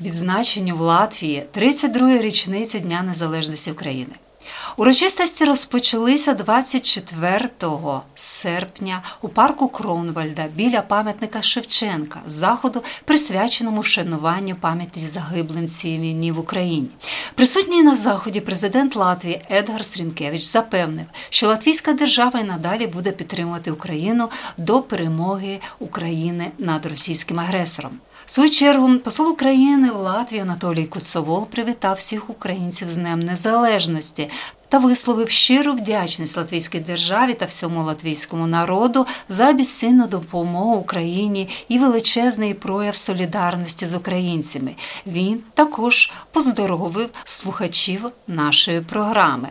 відзначенню 0.00 0.76
в 0.76 0.80
Латвії 0.80 1.46
32-ї 1.54 2.22
річниці 2.22 2.80
Дня 2.80 3.02
Незалежності 3.02 3.72
України. 3.72 4.12
Урочистості 4.76 5.44
розпочалися 5.44 6.34
24 6.34 7.50
серпня 8.14 9.02
у 9.22 9.28
парку 9.28 9.68
Кронвальда 9.68 10.44
біля 10.54 10.82
пам'ятника 10.82 11.42
Шевченка, 11.42 12.20
заходу, 12.26 12.82
присвяченому 13.04 13.80
вшануванню 13.80 14.54
пам'яті 14.54 15.08
загиблим 15.08 15.68
цієї 15.68 16.00
війні 16.00 16.32
в 16.32 16.38
Україні. 16.38 16.88
Присутній 17.34 17.82
на 17.82 17.96
заході 17.96 18.40
президент 18.40 18.96
Латвії 18.96 19.40
Едгар 19.50 19.84
Срінкевич 19.84 20.42
запевнив, 20.42 21.06
що 21.30 21.46
Латвійська 21.46 21.92
держава 21.92 22.40
й 22.40 22.44
надалі 22.44 22.86
буде 22.86 23.12
підтримувати 23.12 23.70
Україну 23.70 24.30
до 24.56 24.82
перемоги 24.82 25.60
України 25.78 26.50
над 26.58 26.86
російським 26.86 27.40
агресором. 27.40 28.00
В 28.28 28.30
свою 28.30 28.50
чергу 28.50 28.98
посол 28.98 29.28
України 29.28 29.90
в 29.90 29.96
Латвії 29.96 30.42
Анатолій 30.42 30.84
Куцовол 30.84 31.46
привітав 31.46 31.96
всіх 31.96 32.30
українців 32.30 32.92
з 32.92 32.96
Днем 32.96 33.20
Незалежності 33.20 34.30
та 34.68 34.78
висловив 34.78 35.30
щиру 35.30 35.72
вдячність 35.72 36.36
Латвійській 36.36 36.80
державі 36.80 37.34
та 37.34 37.44
всьому 37.44 37.82
латвійському 37.82 38.46
народу 38.46 39.06
за 39.28 39.52
безцінну 39.52 40.06
допомогу 40.06 40.74
Україні 40.74 41.48
і 41.68 41.78
величезний 41.78 42.54
прояв 42.54 42.96
солідарності 42.96 43.86
з 43.86 43.94
українцями. 43.94 44.74
Він 45.06 45.40
також 45.54 46.10
поздоровив 46.32 47.10
слухачів 47.24 48.06
нашої 48.26 48.80
програми. 48.80 49.48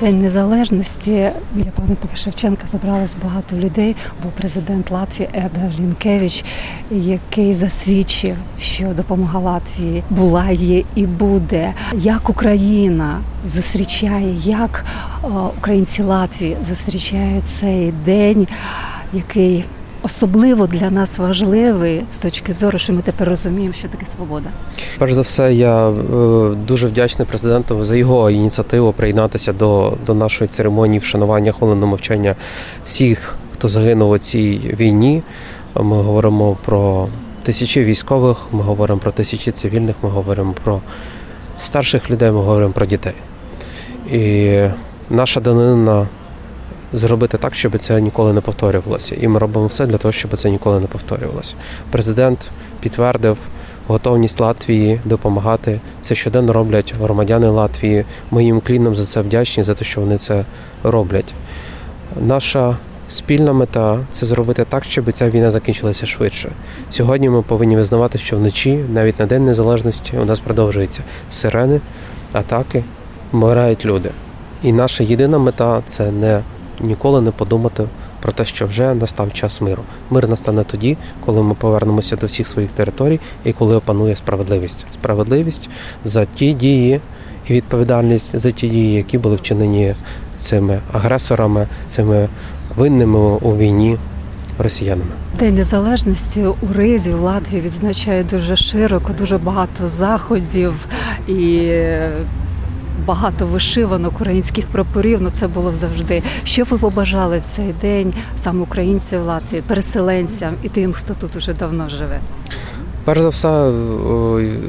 День 0.00 0.22
незалежності 0.22 1.30
біля 1.52 1.70
пам'ятника 1.70 2.16
Шевченка 2.16 2.66
забралось 2.66 3.16
багато 3.24 3.56
людей. 3.56 3.96
Був 4.22 4.32
президент 4.32 4.90
Латвії 4.90 5.28
Еда 5.34 5.72
Лінкевич, 5.80 6.44
який 6.90 7.54
засвідчив, 7.54 8.36
що 8.60 8.86
допомога 8.88 9.38
Латвії 9.38 10.02
була, 10.10 10.50
є 10.50 10.84
і 10.94 11.06
буде. 11.06 11.74
Як 11.94 12.30
Україна 12.30 13.20
зустрічає, 13.46 14.34
як 14.44 14.84
українці 15.58 16.02
Латвії 16.02 16.56
зустрічають 16.68 17.44
цей 17.44 17.92
день, 18.04 18.48
який 19.12 19.64
особливо 20.02 20.66
для 20.66 20.90
нас 20.90 21.18
важливий 21.18 22.02
з 22.12 22.18
точки 22.18 22.52
зору, 22.52 22.78
що 22.78 22.92
ми 22.92 23.02
тепер 23.02 23.28
розуміємо, 23.28 23.72
що 23.72 23.88
таке 23.88 24.06
свобода. 24.06 24.48
Перш 24.98 25.12
за 25.12 25.20
все, 25.20 25.54
я 25.54 25.88
е, 25.88 25.94
дуже 26.66 26.86
вдячний 26.86 27.28
президенту 27.28 27.84
за 27.84 27.96
його 27.96 28.30
ініціативу 28.30 28.92
приєднатися 28.92 29.52
до 29.52 29.96
до 30.06 30.14
нашої 30.14 30.48
церемонії 30.48 30.98
вшанування 30.98 31.52
хвилинного 31.52 31.90
мовчання 31.90 32.34
всіх, 32.84 33.36
хто 33.54 33.68
загинув 33.68 34.10
у 34.10 34.18
цій 34.18 34.60
війні. 34.80 35.22
Ми 35.74 35.96
говоримо 36.02 36.56
про 36.64 37.08
тисячі 37.42 37.84
військових, 37.84 38.38
ми 38.52 38.62
говоримо 38.62 39.00
про 39.00 39.12
тисячі 39.12 39.52
цивільних, 39.52 39.96
ми 40.02 40.08
говоримо 40.08 40.54
про 40.64 40.80
старших 41.60 42.10
людей, 42.10 42.30
ми 42.30 42.38
говоримо 42.38 42.72
про 42.72 42.86
дітей. 42.86 43.14
І 44.12 44.60
наша 45.10 45.40
данина 45.40 46.06
зробити 46.92 47.38
так, 47.38 47.54
щоб 47.54 47.78
це 47.78 48.00
ніколи 48.00 48.32
не 48.32 48.40
повторювалося. 48.40 49.16
І 49.20 49.28
ми 49.28 49.38
робимо 49.38 49.66
все 49.66 49.86
для 49.86 49.98
того, 49.98 50.12
щоб 50.12 50.38
це 50.38 50.50
ніколи 50.50 50.80
не 50.80 50.86
повторювалося. 50.86 51.54
Президент 51.90 52.50
підтвердив 52.80 53.36
готовність 53.86 54.40
Латвії 54.40 55.00
допомагати. 55.04 55.80
Це 56.00 56.14
щоденно 56.14 56.52
роблять 56.52 56.94
громадяни 57.00 57.48
Латвії. 57.48 58.04
Ми 58.30 58.44
їм 58.44 58.60
кліном 58.60 58.96
за 58.96 59.04
це 59.04 59.20
вдячні, 59.20 59.64
за 59.64 59.74
те, 59.74 59.84
що 59.84 60.00
вони 60.00 60.18
це 60.18 60.44
роблять. 60.82 61.34
Наша 62.20 62.76
спільна 63.08 63.52
мета 63.52 63.98
це 64.12 64.26
зробити 64.26 64.64
так, 64.68 64.84
щоб 64.84 65.12
ця 65.12 65.30
війна 65.30 65.50
закінчилася 65.50 66.06
швидше. 66.06 66.50
Сьогодні 66.90 67.28
ми 67.28 67.42
повинні 67.42 67.76
визнавати, 67.76 68.18
що 68.18 68.36
вночі, 68.36 68.84
навіть 68.92 69.18
на 69.18 69.26
День 69.26 69.44
Незалежності, 69.44 70.12
у 70.22 70.24
нас 70.24 70.38
продовжуються 70.38 71.02
сирени, 71.30 71.80
атаки, 72.32 72.84
вмирають 73.32 73.84
люди. 73.84 74.10
І 74.62 74.72
наша 74.72 75.04
єдина 75.04 75.38
мета 75.38 75.82
це 75.86 76.10
не 76.10 76.40
ніколи 76.80 77.20
не 77.20 77.30
подумати 77.30 77.84
про 78.22 78.32
те, 78.32 78.44
що 78.44 78.66
вже 78.66 78.94
настав 78.94 79.32
час 79.32 79.60
миру. 79.60 79.82
Мир 80.10 80.28
настане 80.28 80.64
тоді, 80.64 80.96
коли 81.26 81.42
ми 81.42 81.54
повернемося 81.54 82.16
до 82.16 82.26
всіх 82.26 82.48
своїх 82.48 82.70
територій 82.70 83.20
і 83.44 83.52
коли 83.52 83.76
опанує 83.76 84.16
справедливість. 84.16 84.86
Справедливість 84.92 85.68
за 86.04 86.24
ті 86.24 86.52
дії 86.52 87.00
і 87.48 87.52
відповідальність 87.52 88.38
за 88.38 88.50
ті 88.50 88.68
дії, 88.68 88.94
які 88.94 89.18
були 89.18 89.36
вчинені 89.36 89.94
цими 90.36 90.80
агресорами, 90.92 91.66
цими 91.86 92.28
винними 92.76 93.18
у 93.18 93.56
війні. 93.56 93.98
Росіянами 94.58 95.10
День 95.38 95.54
незалежності 95.54 96.44
у 96.46 96.72
Ризі 96.74 97.10
в 97.10 97.20
Латвії 97.20 97.62
відзначають 97.62 98.26
дуже 98.26 98.56
широко, 98.56 99.12
дуже 99.18 99.38
багато 99.38 99.88
заходів 99.88 100.86
і 101.28 101.72
багато 103.08 103.46
вишиванок 103.46 104.12
українських 104.14 104.66
прапорів. 104.66 105.22
Ну 105.22 105.30
це 105.30 105.48
було 105.48 105.72
завжди. 105.72 106.22
Що 106.44 106.64
ви 106.64 106.78
побажали 106.78 107.38
в 107.38 107.42
цей 107.42 107.72
день 107.80 108.12
саме 108.36 108.62
українцям 108.62 109.22
Латвії, 109.22 109.62
переселенцям 109.62 110.54
і 110.62 110.68
тим, 110.68 110.92
хто 110.92 111.14
тут 111.14 111.36
уже 111.36 111.52
давно 111.52 111.88
живе? 111.88 112.20
Перш 113.04 113.20
за 113.20 113.28
все, 113.28 113.70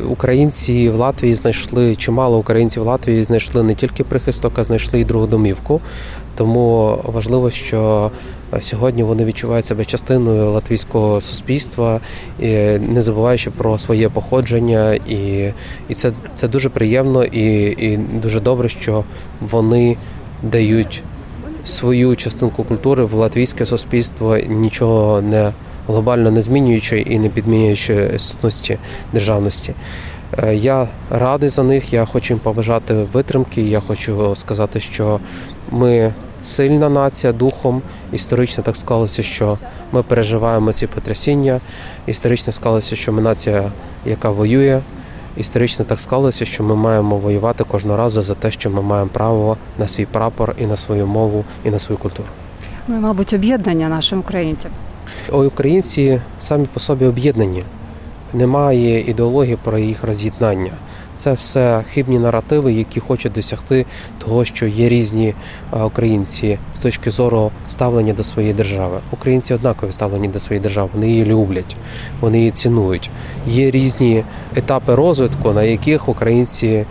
українці 0.10 0.90
в 0.90 0.96
Латвії 0.96 1.36
знайшли 1.36 1.96
чимало 1.96 2.38
українців 2.38 2.84
в 2.84 2.86
Латвії 2.86 3.24
знайшли 3.24 3.64
не 3.64 3.76
тільки 3.76 4.04
прихисток, 4.04 4.54
а 4.60 4.64
знайшли 4.64 5.00
і 5.00 5.06
другу 5.06 5.28
домівку. 5.28 5.82
Тому 6.36 6.98
важливо, 7.04 7.50
що 7.50 8.12
сьогодні 8.62 9.04
вони 9.04 9.26
відчувають 9.26 9.66
себе 9.66 9.86
частиною 9.86 10.52
латвійського 10.52 11.22
суспільства, 11.22 12.00
не 12.80 13.02
забуваючи 13.02 13.52
про 13.52 13.78
своє 13.78 14.10
походження, 14.10 14.94
і 14.94 15.52
і 15.90 15.94
це 15.94 16.12
це 16.36 16.48
дуже 16.48 16.70
приємно 16.70 17.24
і, 17.24 17.66
і 17.72 17.98
дуже 17.98 18.40
добре, 18.40 18.70
що 18.70 19.04
вони 19.42 19.98
дають 20.44 21.04
свою 21.66 22.16
частинку 22.16 22.64
культури 22.64 23.06
в 23.06 23.14
латвійське 23.14 23.66
суспільство, 23.66 24.38
нічого 24.38 25.22
не 25.22 25.52
глобально 25.88 26.32
не 26.32 26.42
змінюючи 26.42 27.00
і 27.00 27.20
не 27.20 27.30
підмінюючи 27.30 28.20
сутності 28.20 28.78
державності. 29.14 29.74
Е, 30.38 30.56
я 30.56 30.88
радий 31.10 31.50
за 31.50 31.64
них. 31.64 31.94
Я 31.94 32.06
хочу 32.06 32.34
їм 32.34 32.40
побажати 32.40 32.94
витримки. 32.94 33.62
Я 33.62 33.80
хочу 33.80 34.36
сказати, 34.36 34.80
що 34.80 35.20
ми 35.72 36.14
сильна 36.44 36.90
нація 36.90 37.34
духом. 37.34 37.82
Історично 38.12 38.64
так 38.64 38.78
склалося, 38.78 39.24
що 39.24 39.58
ми 39.92 40.04
переживаємо 40.04 40.74
ці 40.74 40.88
потрясіння. 40.88 41.60
Історично 42.08 42.54
склалося, 42.54 42.96
що 42.96 43.14
ми 43.14 43.22
нація, 43.22 43.72
яка 44.06 44.30
воює. 44.30 44.82
Історично 45.38 45.86
так 45.86 46.00
склалося, 46.00 46.46
що 46.46 46.64
ми 46.64 46.76
маємо 46.76 47.18
воювати 47.18 47.64
кожного 47.64 47.98
разу 47.98 48.22
за 48.22 48.36
те, 48.36 48.52
що 48.52 48.70
ми 48.70 48.82
маємо 48.82 49.10
право 49.14 49.58
на 49.80 49.88
свій 49.88 50.06
прапор 50.06 50.56
і 50.60 50.66
на 50.66 50.78
свою 50.78 51.08
мову, 51.08 51.46
і 51.66 51.70
на 51.70 51.80
свою 51.80 52.00
культуру. 52.00 52.28
Ну 52.88 52.96
і, 52.96 53.00
мабуть, 53.00 53.34
об'єднання 53.34 53.90
нашим 53.90 54.20
українцям. 54.20 54.72
Українці 55.32 56.22
самі 56.40 56.66
по 56.74 56.80
собі 56.80 57.06
об'єднані. 57.06 57.64
Немає 58.34 59.10
ідеології 59.10 59.58
про 59.64 59.78
їх 59.78 60.04
роз'єднання. 60.04 60.72
Це 61.20 61.34
все 61.34 61.84
хибні 61.94 62.20
наративи, 62.20 62.74
які 62.74 63.00
хочуть 63.00 63.32
досягти 63.32 63.86
того, 64.18 64.46
що 64.46 64.66
є 64.66 64.90
різні 64.90 65.34
українці 65.86 66.58
з 66.78 66.80
точки 66.80 67.12
зору 67.12 67.52
ставлення 67.68 68.14
до 68.14 68.24
своєї 68.24 68.54
держави. 68.54 68.98
Українці 69.12 69.54
однакові 69.54 69.92
ставлені 69.92 70.28
до 70.28 70.40
своєї 70.40 70.64
держави, 70.64 70.90
вони 70.94 71.10
її 71.10 71.26
люблять, 71.26 71.76
вони 72.22 72.38
її 72.40 72.52
цінують. 72.52 73.10
Є 73.48 73.72
різні 73.72 74.24
етапи 74.56 74.96
розвитку, 74.96 75.52
на 75.52 75.64
яких 75.64 76.10
українці 76.10 76.86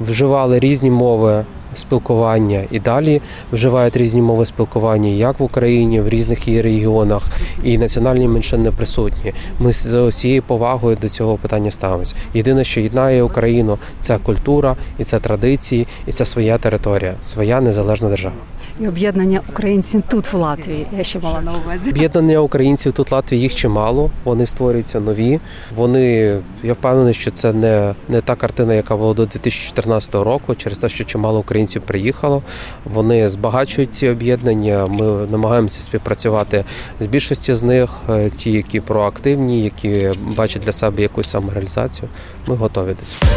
вживали 0.00 0.58
різні 0.58 0.90
мови 0.90 1.44
спілкування 1.74 2.64
і 2.70 2.80
далі 2.80 3.20
вживають 3.52 3.96
різні 3.96 4.22
мови 4.22 4.46
спілкування, 4.46 5.08
як 5.08 5.40
в 5.40 5.42
Україні, 5.42 6.00
в 6.00 6.08
різних 6.08 6.48
її 6.48 6.62
регіонах, 6.62 7.22
і 7.64 7.78
національні 7.78 8.28
меншини 8.28 8.70
присутні. 8.70 9.32
Ми 9.60 9.72
з 9.72 10.00
усією 10.00 10.42
повагою 10.42 10.96
до 11.02 11.08
цього 11.08 11.36
питання 11.36 11.70
ставимося. 11.70 12.14
Єдине, 12.34 12.64
що 12.64 12.80
єднає 12.80 13.22
Україну, 13.22 13.78
це 14.00 14.18
культура, 14.18 14.76
і 14.98 15.04
це 15.04 15.18
традиції, 15.18 15.86
і 16.06 16.12
це 16.12 16.24
своя 16.24 16.58
територія, 16.58 17.14
своя 17.24 17.60
незалежна 17.60 18.08
держава. 18.08 18.36
І 18.80 18.88
об'єднання 18.88 19.40
українців 19.48 20.02
тут 20.08 20.32
в 20.32 20.36
Латвії. 20.36 20.86
Я 20.98 21.04
ще 21.04 21.18
мала 21.18 21.40
на 21.40 21.52
увазі. 21.64 21.90
Об'єднання 21.90 22.38
українців 22.38 22.92
тут 22.92 23.10
в 23.10 23.14
Латвії 23.14 23.42
їх 23.42 23.54
чимало. 23.54 24.10
Вони 24.24 24.46
створюються 24.46 25.00
нові. 25.00 25.40
Вони 25.76 26.36
я 26.62 26.72
впевнений, 26.72 27.14
що 27.14 27.30
це 27.30 27.52
не, 27.52 27.94
не 28.08 28.20
та 28.20 28.34
картина, 28.34 28.74
яка 28.74 28.96
була 28.96 29.14
до 29.14 29.26
2014 29.26 30.14
року, 30.14 30.54
через 30.54 30.78
те, 30.78 30.88
що 30.88 31.04
чимало 31.04 31.38
українців 31.38 31.59
українців 31.60 31.82
приїхало. 31.82 32.42
Вони 32.84 33.28
збагачують 33.28 33.94
ці 33.94 34.08
об'єднання. 34.08 34.86
Ми 34.86 35.26
намагаємося 35.26 35.82
співпрацювати 35.82 36.64
з 37.00 37.06
більшості 37.06 37.54
з 37.54 37.62
них, 37.62 37.90
е, 38.08 38.30
ті, 38.30 38.50
які 38.52 38.80
проактивні, 38.80 39.64
які 39.64 40.10
бачать 40.36 40.62
для 40.62 40.72
себе 40.72 41.02
якусь 41.02 41.30
самореалізацію. 41.30 42.08
Ми 42.46 42.56
готові 42.56 42.88
до 42.88 43.02
цього. 43.06 43.32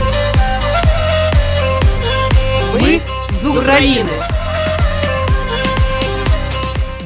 Ми 2.81 2.99
з 3.41 3.45
України. 3.45 4.09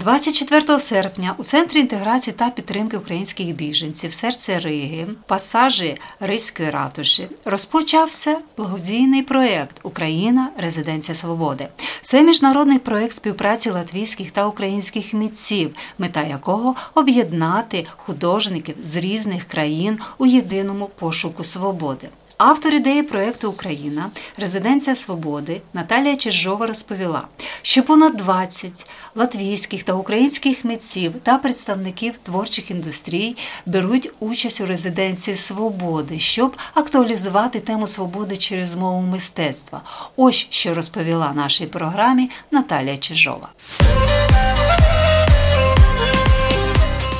24 0.08 0.80
серпня 0.80 1.36
у 1.38 1.44
центрі 1.44 1.80
інтеграції 1.80 2.34
та 2.38 2.50
підтримки 2.50 2.98
українських 2.98 3.56
біженців 3.56 4.14
серце 4.14 4.60
Риги, 4.60 5.08
пасажі 5.26 5.98
Ризької 6.20 6.70
ратуші, 6.70 7.28
розпочався 7.46 8.38
благодійний 8.58 9.22
проєкт 9.22 9.80
Україна 9.84 10.50
Резиденція 10.58 11.16
Свободи. 11.16 11.68
Це 12.02 12.24
міжнародний 12.24 12.80
проєкт 12.80 13.16
співпраці 13.16 13.70
латвійських 13.70 14.32
та 14.32 14.48
українських 14.48 15.14
митців, 15.14 15.76
мета 15.98 16.24
якого 16.24 16.76
об'єднати 16.96 17.86
художників 17.98 18.76
з 18.84 18.96
різних 18.96 19.44
країн 19.44 20.00
у 20.18 20.26
єдиному 20.26 20.90
пошуку 21.00 21.44
свободи. 21.44 22.10
Автор 22.38 22.74
ідеї 22.74 23.04
проєкту 23.04 23.50
Україна, 23.50 24.10
Резиденція 24.38 24.96
Свободи 24.96 25.62
Наталія 25.74 26.16
Чижова 26.16 26.66
розповіла, 26.66 27.28
що 27.62 27.84
понад 27.84 28.16
20 28.16 28.90
латвійських 29.16 29.84
та 29.84 29.94
українських 29.94 30.66
митців 30.66 31.14
та 31.24 31.38
представників 31.38 32.14
творчих 32.24 32.72
індустрій 32.72 33.38
беруть 33.66 34.12
участь 34.20 34.62
у 34.62 34.66
резиденції 34.66 35.38
свободи, 35.38 36.20
щоб 36.20 36.58
актуалізувати 36.74 37.60
тему 37.60 37.88
свободи 37.88 38.38
через 38.38 38.76
мову 38.76 39.02
мистецтва. 39.02 39.82
Ось 40.16 40.48
що 40.50 40.74
розповіла 40.74 41.34
нашій 41.36 41.66
програмі 41.66 42.30
Наталія 42.52 42.98
Чижова. 42.98 43.50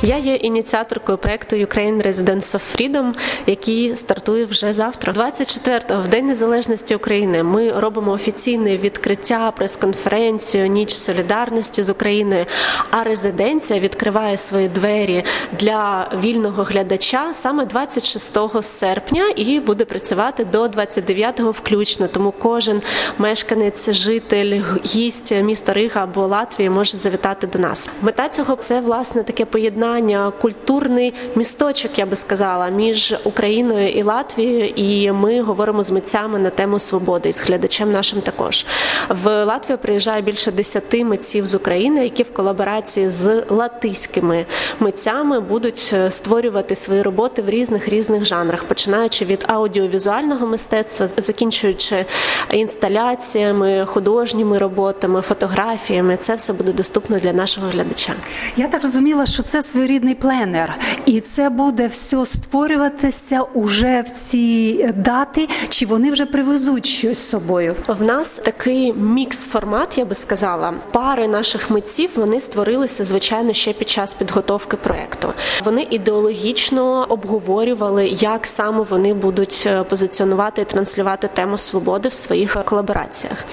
Я 0.08 0.18
є 0.18 0.36
ініціаторкою 0.36 1.18
проекту 1.18 1.56
Ukraine 1.56 2.08
Residence 2.08 2.56
of 2.56 2.62
Freedom, 2.76 3.14
який 3.46 3.96
стартує 3.96 4.46
вже 4.46 4.74
завтра. 4.74 5.14
24-го, 5.14 6.02
в 6.02 6.08
День 6.08 6.26
Незалежності 6.26 6.96
України. 6.96 7.44
Ми 7.44 7.72
робимо 7.72 8.12
офіційне 8.12 8.78
відкриття, 8.78 9.52
прес-конференцію, 9.52 10.68
ніч 10.68 10.94
солідарності 10.94 11.84
з 11.84 11.90
Україною. 11.90 12.46
А 12.92 13.04
резиденція 13.04 13.80
відкриває 13.80 14.38
свої 14.38 14.68
двері 14.68 15.24
для 15.60 16.10
вільного 16.24 16.64
глядача 16.64 17.34
саме 17.34 17.66
26 17.66 18.38
серпня 18.62 19.24
і 19.36 19.60
буде 19.60 19.86
працювати 19.86 20.46
до 20.46 20.66
29-го 20.66 21.52
включно. 21.52 22.08
Тому 22.08 22.34
кожен 22.40 22.82
мешканець, 23.18 23.90
житель, 23.92 24.62
гість 24.86 25.32
міста 25.32 25.74
Рига 25.74 26.04
або 26.04 26.28
Латвії 26.28 26.70
може 26.70 26.98
завітати 26.98 27.48
до 27.48 27.60
нас. 27.60 27.90
Мета 28.02 28.30
цього 28.30 28.56
це 28.56 28.82
власне 28.82 29.24
таке 29.24 29.46
поєднання 29.46 29.97
поєднання, 29.98 30.32
культурний 30.42 31.14
місточок, 31.36 32.00
я 32.00 32.06
би 32.06 32.16
сказала, 32.16 32.70
між 32.70 33.16
Україною 33.24 33.90
і 33.90 34.04
Латвією. 34.04 34.66
І 34.76 35.12
ми 35.12 35.42
говоримо 35.42 35.84
з 35.84 35.92
митцями 35.92 36.40
на 36.40 36.50
тему 36.50 36.80
свободи 36.80 37.30
і 37.30 37.34
з 37.34 37.42
глядачем 37.42 37.92
нашим 37.92 38.22
також. 38.22 38.66
В 39.10 39.46
Латвію 39.46 39.78
приїжджає 39.78 40.22
більше 40.22 40.52
десяти 40.52 41.06
митців 41.06 41.48
з 41.48 41.56
України, 41.56 42.04
які 42.04 42.24
в 42.24 42.34
колаборації 42.34 43.10
з 43.10 43.44
латиськими 43.50 44.46
митцями 44.80 45.40
будуть 45.40 45.92
е, 45.94 46.12
створювати 46.12 46.76
свої 46.76 47.02
роботи 47.02 47.42
в 47.42 47.50
різних 47.50 47.90
різних 47.90 48.26
жанрах, 48.26 48.64
починаючи 48.64 49.26
від 49.26 49.46
аудіовізуального 49.48 50.48
мистецтва, 50.48 51.08
закінчуючи 51.18 52.06
інсталяціями, 52.52 53.86
художніми 53.86 54.58
роботами, 54.58 55.22
фотографіями. 55.22 56.18
Це 56.18 56.36
все 56.36 56.54
буде 56.54 56.72
доступно 56.72 57.20
для 57.20 57.34
нашого 57.34 57.68
глядача. 57.68 58.14
Я 58.58 58.68
так 58.68 58.84
розуміла, 58.84 59.26
що 59.26 59.44
це 59.44 59.64
своєрідний 59.88 60.16
пленер, 60.16 60.80
і 61.06 61.22
це 61.22 61.50
буде 61.50 61.88
все 61.88 62.26
створюватися 62.26 63.42
уже 63.42 64.02
в 64.02 64.10
ці 64.10 64.84
дати, 64.96 65.48
чи 65.70 65.86
вони 65.86 66.12
вже 66.12 66.26
привезуть 66.26 66.86
щось 66.86 67.18
з 67.18 67.30
собою? 67.30 67.76
В 67.88 68.04
нас 68.04 68.32
такий 68.32 68.94
мікс-формат, 68.94 69.98
я 69.98 70.06
би 70.06 70.16
сказала. 70.16 70.74
Пари 70.92 71.28
наших 71.28 71.70
митців 71.70 72.10
вони 72.16 72.42
створилися 72.42 73.06
звичайно 73.06 73.54
ще 73.54 73.74
під 73.74 73.90
час 73.90 74.14
підготовки 74.14 74.78
проекту. 74.78 75.34
Вони 75.66 75.88
ідеологічно 75.90 77.06
обговорювали, 77.10 78.08
як 78.08 78.48
саме 78.48 78.86
вони 78.90 79.14
будуть 79.14 79.64
е, 79.68 79.84
позиціонувати 79.84 80.62
і 80.62 80.66
транслювати 80.66 81.30
тему 81.34 81.58
свободи 81.58 82.10
в 82.10 82.14
своїх 82.14 82.64
колабораціях. 82.66 83.44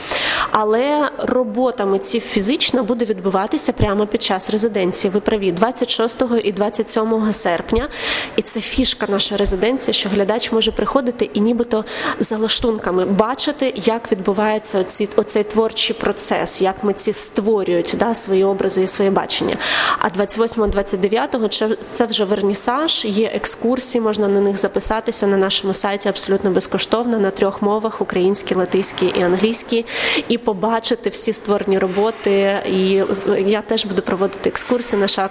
Але 0.50 1.10
робота 1.18 1.86
митців 1.86 2.22
фізична 2.22 2.82
буде 2.82 3.04
відбуватися 3.04 3.72
прямо 3.72 4.06
під 4.06 4.22
час 4.22 4.50
резиденції. 4.50 5.10
Ви 5.10 5.20
праві 5.20 5.52
26 5.52 6.13
і 6.44 6.52
27 6.52 7.32
серпня. 7.32 7.88
І 8.36 8.42
це 8.42 8.60
фішка 8.60 9.06
нашої 9.08 9.38
резиденції, 9.38 9.94
що 9.94 10.08
глядач 10.08 10.52
може 10.52 10.72
приходити 10.72 11.30
і 11.34 11.40
нібито 11.40 11.84
за 12.20 12.36
лаштунками 12.36 13.04
бачити, 13.04 13.72
як 13.76 14.12
відбувається 14.12 14.78
оці, 14.78 15.08
оцей 15.16 15.44
творчий 15.44 15.96
процес, 15.96 16.60
як 16.60 16.84
митці 16.84 17.12
створюють 17.12 17.94
да, 17.98 18.14
свої 18.14 18.44
образи 18.44 18.82
і 18.82 18.86
своє 18.86 19.10
бачення. 19.10 19.56
А 19.98 20.08
28-29 20.08 21.76
це 21.92 22.06
вже 22.06 22.24
вернісаж, 22.24 23.04
є 23.04 23.26
екскурсії, 23.26 24.02
можна 24.02 24.28
на 24.28 24.40
них 24.40 24.58
записатися 24.58 25.26
на 25.26 25.36
нашому 25.36 25.74
сайті 25.74 26.08
абсолютно 26.08 26.50
безкоштовно 26.50 27.18
на 27.18 27.30
трьох 27.30 27.62
мовах: 27.62 28.00
українській, 28.00 28.54
латиській 28.54 29.06
і 29.06 29.22
англійській, 29.22 29.86
і 30.28 30.38
побачити 30.38 31.10
всі 31.10 31.32
створені 31.32 31.78
роботи. 31.78 32.62
І 32.72 33.02
я 33.50 33.62
теж 33.62 33.84
буду 33.84 34.02
проводити 34.02 34.48
екскурсії. 34.48 35.00
Наша 35.00 35.24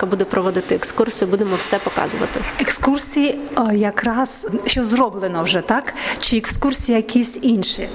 арт-кураторка 0.00 0.06
буде 0.06 0.24
проводити 0.24 0.74
екскурсії. 0.74 1.30
Будемо 1.30 1.56
все 1.56 1.78
показувати. 1.78 2.40
Екскурсії 2.60 3.38
якраз 3.72 4.48
що 4.66 4.84
зроблено 4.84 5.42
вже 5.42 5.60
так, 5.60 5.94
чи 6.18 6.36
екскурсії 6.36 6.96
якісь 6.96 7.38
інші? 7.42 7.88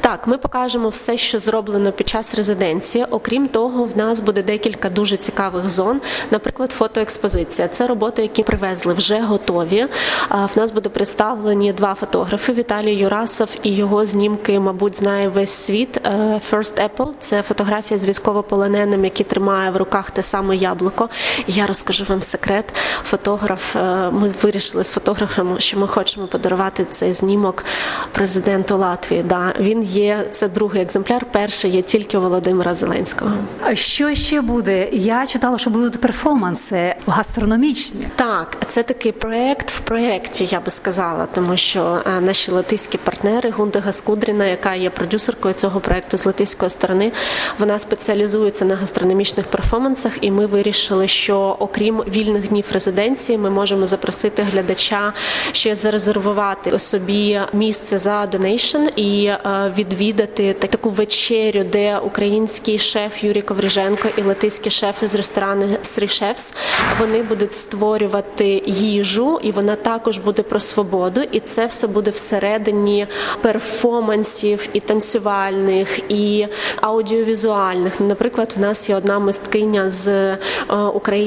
Так, 0.00 0.26
ми 0.26 0.38
покажемо 0.38 0.88
все, 0.88 1.16
що 1.16 1.40
зроблено 1.40 1.92
під 1.92 2.08
час 2.08 2.34
резиденції. 2.34 3.04
Окрім 3.10 3.48
того, 3.48 3.84
в 3.84 3.96
нас 3.96 4.20
буде 4.20 4.42
декілька 4.42 4.88
дуже 4.88 5.16
цікавих 5.16 5.68
зон. 5.68 6.00
Наприклад, 6.30 6.72
фотоекспозиція. 6.72 7.68
Це 7.68 7.86
роботи, 7.86 8.22
які 8.22 8.42
привезли 8.42 8.94
вже 8.94 9.20
готові. 9.20 9.86
В 10.30 10.58
нас 10.58 10.70
буде 10.70 10.88
представлені 10.88 11.72
два 11.72 11.94
фотографи: 11.94 12.52
Віталій 12.52 12.94
Юрасов 12.94 13.48
і 13.62 13.74
його 13.74 14.06
знімки, 14.06 14.60
мабуть, 14.60 14.96
знає 14.96 15.28
весь 15.28 15.50
світ. 15.50 16.00
Е, 16.06 16.40
First 16.50 16.88
Apple– 16.88 17.12
це 17.20 17.42
фотографія 17.42 18.00
з 18.00 18.04
військовополоненим, 18.04 19.04
який 19.04 19.26
тримає 19.26 19.70
в 19.70 19.76
руках 19.76 20.10
те 20.10 20.22
саме 20.22 20.56
яблуко. 20.56 21.08
Я 21.54 21.66
розкажу 21.66 22.04
вам 22.04 22.22
секрет. 22.22 22.72
Фотограф. 23.04 23.76
Е, 23.76 24.10
ми 24.10 24.32
вирішили 24.42 24.84
з 24.84 24.90
фотографом, 24.90 25.56
що 25.58 25.78
ми 25.78 25.88
хочемо 25.88 26.26
подарувати 26.26 26.86
цей 26.90 27.12
знімок 27.12 27.64
президенту 28.12 28.76
Латвії. 28.76 29.22
Да, 29.22 29.52
він 29.60 29.82
є 29.82 30.28
це 30.32 30.48
другий 30.48 30.82
екземпляр. 30.82 31.26
Перший 31.32 31.70
є 31.70 31.82
тільки 31.82 32.18
у 32.18 32.20
Володимира 32.20 32.74
Зеленського. 32.74 33.30
А 33.62 33.74
що 33.74 34.14
ще 34.14 34.40
буде? 34.40 34.88
Я 34.92 35.26
читала, 35.26 35.58
що 35.58 35.70
будуть 35.70 36.00
перформанси 36.00 36.94
гастрономічні. 37.06 38.08
Так, 38.16 38.56
це 38.68 38.82
такий 38.82 39.12
проект 39.12 39.70
в 39.70 39.78
проєкті, 39.78 40.44
я 40.44 40.60
би 40.60 40.70
сказала, 40.70 41.26
тому 41.34 41.56
що 41.56 42.02
е, 42.06 42.20
наші 42.20 42.50
латиські 42.50 42.98
партнери 42.98 43.50
Гунда 43.50 43.80
Гаскудріна, 43.80 44.44
яка 44.44 44.74
є 44.74 44.90
продюсеркою 44.90 45.54
цього 45.54 45.80
проекту 45.80 46.18
з 46.18 46.26
латиської 46.26 46.70
сторони, 46.70 47.12
вона 47.58 47.78
спеціалізується 47.78 48.64
на 48.64 48.76
гастрономічних 48.76 49.46
перформансах, 49.46 50.12
і 50.20 50.30
ми 50.30 50.46
вирішили, 50.46 51.08
що 51.08 51.41
окрім 51.42 52.02
вільних 52.08 52.48
днів 52.48 52.64
резиденції, 52.72 53.38
ми 53.38 53.50
можемо 53.50 53.86
запросити 53.86 54.42
глядача 54.42 55.12
ще 55.52 55.74
зарезервувати 55.74 56.78
собі 56.78 57.40
місце 57.52 57.98
за 57.98 58.26
donation 58.26 58.78
і 58.96 59.24
е, 59.24 59.38
відвідати 59.78 60.52
таку 60.52 60.90
вечерю, 60.90 61.64
де 61.72 61.98
український 61.98 62.78
шеф 62.78 63.24
Юрій 63.24 63.42
Ковриженко 63.42 64.08
і 64.16 64.22
латиський 64.22 64.72
шеф 64.72 65.02
із 65.02 65.14
ресторану 65.14 65.64
Three 65.64 66.22
Chefs, 66.22 66.52
вони 67.00 67.22
будуть 67.22 67.52
створювати 67.52 68.62
їжу, 68.66 69.40
і 69.42 69.50
вона 69.50 69.76
також 69.76 70.18
буде 70.18 70.42
про 70.42 70.60
свободу. 70.60 71.20
І 71.32 71.40
це 71.40 71.66
все 71.66 71.86
буде 71.86 72.10
всередині 72.10 73.06
перформансів 73.40 74.68
і 74.72 74.80
танцювальних, 74.80 76.00
і 76.08 76.46
аудіовізуальних. 76.80 78.00
Наприклад, 78.00 78.52
в 78.56 78.60
нас 78.60 78.88
є 78.88 78.96
одна 78.96 79.18
мисткиня 79.18 79.90
з 79.90 80.08
е, 80.08 80.38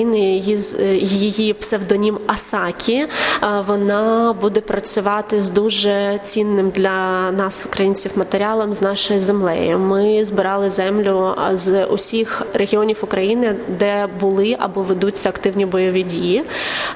України, 0.06 0.20
її 0.98 1.32
її 1.32 1.54
псевдонім 1.54 2.18
Асакі. 2.28 3.08
Вона 3.68 4.36
буде 4.42 4.62
працювати 4.62 5.42
з 5.42 5.50
дуже 5.50 6.20
цінним 6.24 6.70
для 6.70 7.32
нас, 7.32 7.66
українців, 7.66 8.12
матеріалом 8.16 8.74
з 8.74 8.82
нашою 8.82 9.22
землею. 9.22 9.80
Ми 9.80 10.26
збирали 10.26 10.70
землю 10.70 11.36
з 11.54 11.86
усіх 11.86 12.42
регіонів 12.54 13.00
України, 13.02 13.56
де 13.80 14.08
були 14.20 14.56
або 14.60 14.82
ведуться 14.82 15.30
активні 15.30 15.66
бойові 15.66 16.04
дії. 16.04 16.44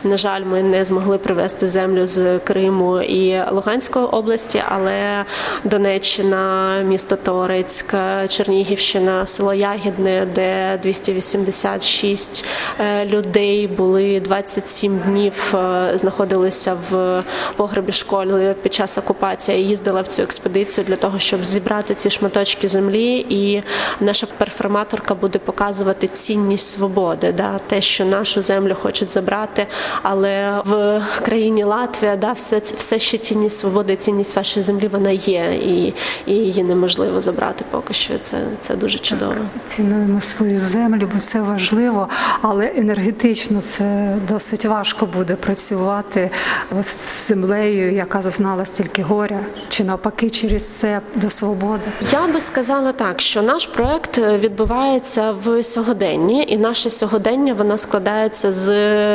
На 0.03 0.17
жаль, 0.17 0.41
ми 0.43 0.63
не 0.63 0.85
змогли 0.85 1.17
привезти 1.17 1.69
землю 1.69 2.07
з 2.07 2.39
Криму 2.39 3.01
і 3.01 3.43
Луганської 3.51 4.05
області, 4.05 4.63
але 4.69 5.25
Донеччина, 5.63 6.75
місто 6.87 7.15
Торецьк, 7.15 7.95
Чернігівщина, 8.27 9.25
село 9.25 9.53
Ягідне, 9.53 10.27
де 10.35 10.79
286 10.83 12.45
е, 12.79 12.98
людей 13.05 13.67
були 13.67 14.19
27 14.19 14.97
днів, 14.97 15.55
е, 15.55 15.91
знаходилися 15.95 16.77
в 16.89 17.23
погребі 17.55 17.91
школи 17.91 18.55
під 18.63 18.73
час 18.73 18.97
окупації. 18.97 19.67
Їздила 19.67 20.01
в 20.01 20.07
цю 20.07 20.21
експедицію 20.21 20.85
для 20.87 20.95
того, 20.95 21.19
щоб 21.19 21.45
зібрати 21.45 21.95
ці 21.95 22.09
шматочки 22.09 22.67
землі, 22.67 23.25
і 23.29 23.63
наша 23.99 24.27
перформаторка 24.37 25.15
буде 25.15 25.39
показувати 25.39 26.07
цінність 26.07 26.67
свободи, 26.67 27.31
да, 27.31 27.59
те, 27.67 27.81
що 27.81 28.05
нашу 28.05 28.41
землю 28.41 28.75
хочуть 28.81 29.13
забрати, 29.13 29.67
але 30.01 30.61
в 30.65 31.01
країні 31.25 31.63
Латвія 31.63 32.15
да, 32.15 32.31
все 32.31 32.61
все 32.77 32.99
ще 32.99 33.17
цінність 33.17 33.57
свободи, 33.57 33.95
цінність 33.95 34.35
вашої 34.35 34.63
землі 34.63 34.87
вона 34.87 35.09
є, 35.09 35.59
і 35.65 35.93
і 36.25 36.33
її 36.33 36.63
неможливо 36.63 37.21
забрати 37.21 37.65
поки 37.71 37.93
що. 37.93 38.13
Це 38.23 38.37
це 38.59 38.75
дуже 38.75 38.99
чудово. 38.99 39.33
Так, 39.33 39.65
Цінуємо 39.65 40.21
свою 40.21 40.59
землю, 40.59 41.09
бо 41.13 41.19
це 41.19 41.41
важливо, 41.41 42.09
але 42.41 42.67
енергетично 42.89 43.61
це 43.61 44.15
досить 44.27 44.65
важко 44.65 45.05
буде 45.05 45.35
працювати 45.35 46.29
з 46.83 47.27
землею, 47.27 47.93
яка 47.93 48.21
зазнала 48.21 48.65
стільки 48.65 49.01
горя, 49.01 49.39
чи 49.69 49.83
навпаки, 49.83 50.29
через 50.29 50.79
це 50.79 51.01
до 51.15 51.29
свободи. 51.29 51.81
Я 52.11 52.27
би 52.27 52.41
сказала 52.41 52.91
так, 52.91 53.21
що 53.21 53.41
наш 53.41 53.65
проект 53.65 54.17
відбувається 54.17 55.31
в 55.31 55.63
сьогоденні, 55.63 56.45
і 56.49 56.57
наше 56.57 56.91
сьогодення 56.91 57.53
вона 57.53 57.77
складається 57.77 58.53
з 58.53 58.67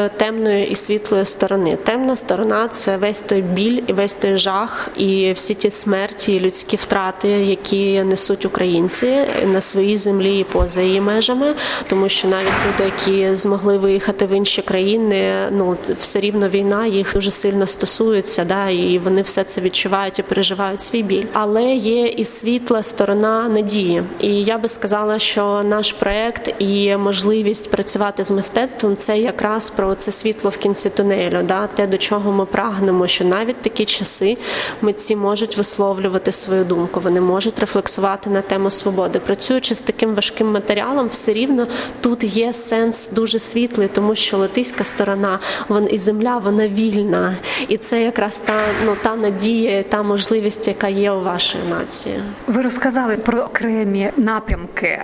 темної 0.09 0.71
і 0.71 0.75
світлої 0.75 1.25
сторони. 1.25 1.77
Темна 1.77 2.17
сторона 2.17 2.69
це 2.69 2.97
весь 2.97 3.21
той 3.21 3.43
біль 3.43 3.83
і 3.87 3.93
весь 3.93 4.15
той 4.15 4.37
жах, 4.37 4.89
і 4.97 5.33
всі 5.33 5.55
ті 5.55 5.71
смерті, 5.71 6.35
і 6.35 6.41
людські 6.41 6.77
втрати, 6.77 7.29
які 7.29 8.03
несуть 8.03 8.45
українці 8.45 9.19
на 9.47 9.61
своїй 9.61 9.97
землі 9.97 10.39
і 10.39 10.45
поза 10.45 10.81
її 10.81 11.01
межами, 11.01 11.55
тому 11.89 12.09
що 12.09 12.29
навіть 12.29 12.49
люди, 12.49 12.85
які 12.85 13.37
змогли 13.37 13.64
виїхати 13.65 14.27
в 14.27 14.31
інші 14.31 14.63
країни, 14.63 15.49
ну 15.53 15.77
все 15.99 16.21
рівно 16.21 16.49
війна 16.49 16.87
їх 16.87 17.13
дуже 17.15 17.31
сильно 17.31 17.67
стосується, 17.67 18.45
да 18.45 18.69
і 18.69 18.99
вони 18.99 19.23
все 19.23 19.45
це 19.45 19.61
відчувають 19.61 20.19
і 20.19 20.23
переживають 20.23 20.83
свій 20.83 21.03
біль. 21.03 21.25
Але 21.33 21.65
є 21.75 22.07
і 22.07 22.25
світла 22.25 22.83
сторона 22.83 23.49
надії. 23.49 24.03
І 24.21 24.29
я 24.29 24.59
би 24.59 24.69
сказала, 24.69 25.19
що 25.19 25.63
наш 25.65 25.93
проект 25.93 26.55
і 26.59 26.97
можливість 26.97 27.71
працювати 27.71 28.25
з 28.25 28.31
мистецтвом 28.31 28.97
це 28.97 29.19
якраз 29.19 29.71
про 29.71 29.95
це 29.95 30.13
світло 30.13 30.51
в 30.51 30.57
кінці 30.57 30.91
тунелю, 30.91 31.43
да, 31.43 31.67
те, 31.67 31.87
до 31.87 31.99
чого 31.99 32.33
ми 32.33 32.47
прагнемо, 32.47 33.07
що 33.07 33.25
навіть 33.25 33.63
такі 33.63 33.85
часи 33.85 34.37
митці 34.83 35.17
можуть 35.17 35.57
висловлювати 35.57 36.33
свою 36.33 36.65
думку, 36.65 37.01
вони 37.01 37.21
можуть 37.21 37.59
рефлексувати 37.59 38.31
на 38.31 38.41
тему 38.41 38.71
свободи. 38.71 39.19
Працюючи 39.19 39.75
з 39.75 39.81
таким 39.81 40.15
важким 40.15 40.53
матеріалом, 40.53 41.09
все 41.09 41.33
рівно 41.33 41.67
тут 42.01 42.25
є 42.25 42.53
сенс 42.53 43.11
дуже 43.13 43.39
світлий, 43.45 43.89
тому 43.89 44.15
що 44.15 44.39
латиська 44.39 44.85
сторона, 44.85 45.39
вон 45.69 45.89
і 45.91 45.99
земля, 45.99 46.39
вона 46.39 46.69
вільна, 46.69 47.37
і 47.69 47.77
це 47.77 48.03
якраз 48.03 48.39
та 48.39 48.55
ну 48.85 48.97
та 49.03 49.17
надія, 49.17 49.83
та 49.83 50.03
можливість, 50.03 50.69
яка 50.69 50.89
є 50.89 51.13
у 51.13 51.23
вашої 51.23 51.65
нації. 51.71 52.15
Ви 52.47 52.63
розказали 52.63 53.17
про 53.17 53.39
окремі 53.39 54.11
напрямки. 54.17 55.03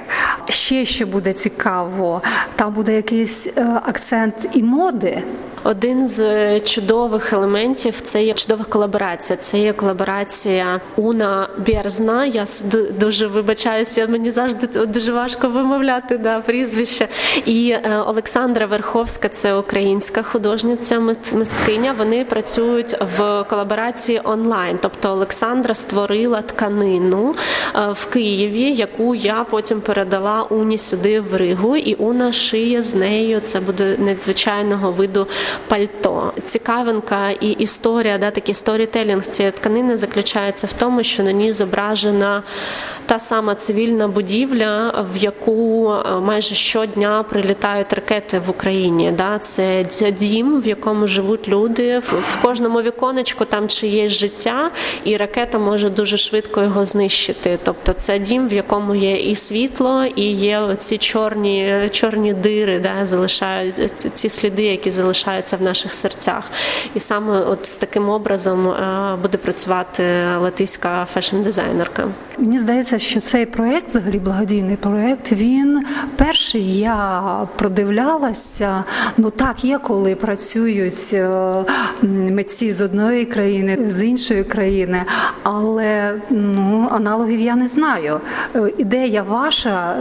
Ще 0.48 0.84
що 0.84 1.06
буде 1.06 1.32
цікаво, 1.32 2.22
там 2.56 2.72
буде 2.72 2.96
якийсь 2.96 3.46
е, 3.46 3.80
акцент 3.84 4.34
і 4.52 4.62
моди. 4.62 5.22
Один 5.64 6.08
з 6.08 6.60
чудових 6.60 7.32
елементів 7.32 8.00
це 8.00 8.24
є 8.24 8.34
чудова 8.34 8.64
колаборація. 8.64 9.36
Це 9.36 9.58
є 9.58 9.72
колаборація 9.72 10.80
Уна 10.96 11.48
Берзна. 11.66 12.26
Я 12.26 12.46
дуже 12.98 13.26
вибачаюся. 13.26 14.06
Мені 14.06 14.30
завжди 14.30 14.86
дуже 14.86 15.12
важко 15.12 15.48
вимовляти 15.48 16.18
да, 16.18 16.40
прізвище. 16.40 17.08
І 17.46 17.70
е, 17.70 17.96
Олександра 18.06 18.66
Верховська, 18.66 19.28
це 19.28 19.54
українська 19.54 20.22
художниця, 20.22 21.00
мисткиня. 21.32 21.94
Вони 21.98 22.24
працюють 22.24 22.96
в 23.16 23.44
колаборації 23.48 24.20
онлайн. 24.24 24.78
Тобто 24.82 25.10
Олександра 25.10 25.74
створила 25.74 26.42
тканину 26.42 27.34
е, 27.74 27.92
в 27.92 28.06
Києві, 28.06 28.72
яку 28.72 29.14
я 29.14 29.46
потім 29.50 29.80
передала 29.80 30.42
Уні 30.42 30.78
сюди 30.78 31.20
в 31.20 31.36
Ригу, 31.36 31.76
і 31.76 31.94
Уна 31.94 32.32
шиє 32.32 32.82
з 32.82 32.94
нею. 32.94 33.40
Це 33.40 33.60
буде 33.60 33.96
надзвичайного 33.98 34.92
виду 34.92 35.26
пальто. 35.68 36.32
Цікавинка 36.44 37.30
і 37.30 37.50
історія, 37.50 38.18
да, 38.18 38.30
такий 38.30 38.54
сторітелінг 38.54 39.22
цієї 39.22 39.52
тканини 39.52 39.96
заключається 39.96 40.66
в 40.66 40.72
тому, 40.72 41.02
що 41.02 41.22
на 41.22 41.32
ній 41.32 41.52
зображена 41.52 42.42
та 43.06 43.18
сама 43.18 43.54
цивільна 43.54 44.08
будівля, 44.08 45.04
в 45.14 45.16
яку 45.16 45.92
е, 45.92 46.14
майже 46.20 46.54
щодня 46.54 47.22
прилітають 47.22 47.92
ракети 47.92 48.38
в 48.46 48.50
Україні. 48.50 49.10
Да? 49.10 49.38
Це 49.38 50.10
дім, 50.10 50.60
в 50.60 50.66
якому 50.66 51.06
живуть 51.06 51.48
люди. 51.48 51.98
В 51.98 52.38
кожному 52.42 52.82
віконечку 52.82 53.44
там 53.44 53.68
чиєсь 53.68 54.12
життя, 54.12 54.70
і 55.04 55.16
ракета 55.16 55.58
може 55.58 55.90
дуже 55.90 56.16
швидко 56.16 56.62
його 56.62 56.84
знищити. 56.84 57.58
Тобто 57.62 57.92
це 57.92 58.18
дім, 58.18 58.48
в 58.48 58.52
якому 58.52 58.94
є 58.94 59.16
і 59.16 59.36
світло, 59.36 60.04
і 60.16 60.32
є 60.32 60.76
ці 60.78 60.98
чорні 60.98 61.88
чорні 61.92 62.34
дири, 62.34 62.78
да, 62.78 63.06
залишають 63.06 63.74
ці 64.14 64.28
сліди, 64.28 64.62
які 64.62 64.90
залишаються 65.40 65.56
в 65.56 65.62
наших 65.62 65.94
серцях. 65.94 66.44
І 66.94 67.00
саме 67.00 67.40
от 67.40 67.66
з 67.66 67.76
таким 67.76 68.08
образом 68.08 68.68
е, 68.68 69.16
буде 69.22 69.38
працювати 69.38 70.02
латиська 70.40 71.06
фешн-дизайнерка. 71.14 72.08
Мені 72.38 72.58
здається, 72.58 72.98
що 72.98 73.20
цей 73.20 73.46
проект, 73.46 73.88
взагалі 73.88 74.18
благодійний 74.18 74.76
проект, 74.76 75.32
він 75.32 75.86
перший 76.16 76.78
я 76.78 77.48
продивлялася. 77.56 78.84
Ну 79.16 79.30
так 79.30 79.64
є, 79.64 79.78
коли 79.78 80.14
працюють 80.14 81.10
е, 81.12 81.64
митці 82.02 82.72
з 82.72 82.80
одної 82.80 83.24
країни, 83.24 83.78
з 83.88 84.02
іншої 84.04 84.44
країни, 84.44 85.04
але 85.42 86.14
ну 86.30 86.88
аналогів 86.90 87.40
я 87.40 87.56
не 87.56 87.68
знаю. 87.68 88.20
Е, 88.56 88.72
ідея 88.78 89.22
ваша, 89.22 89.96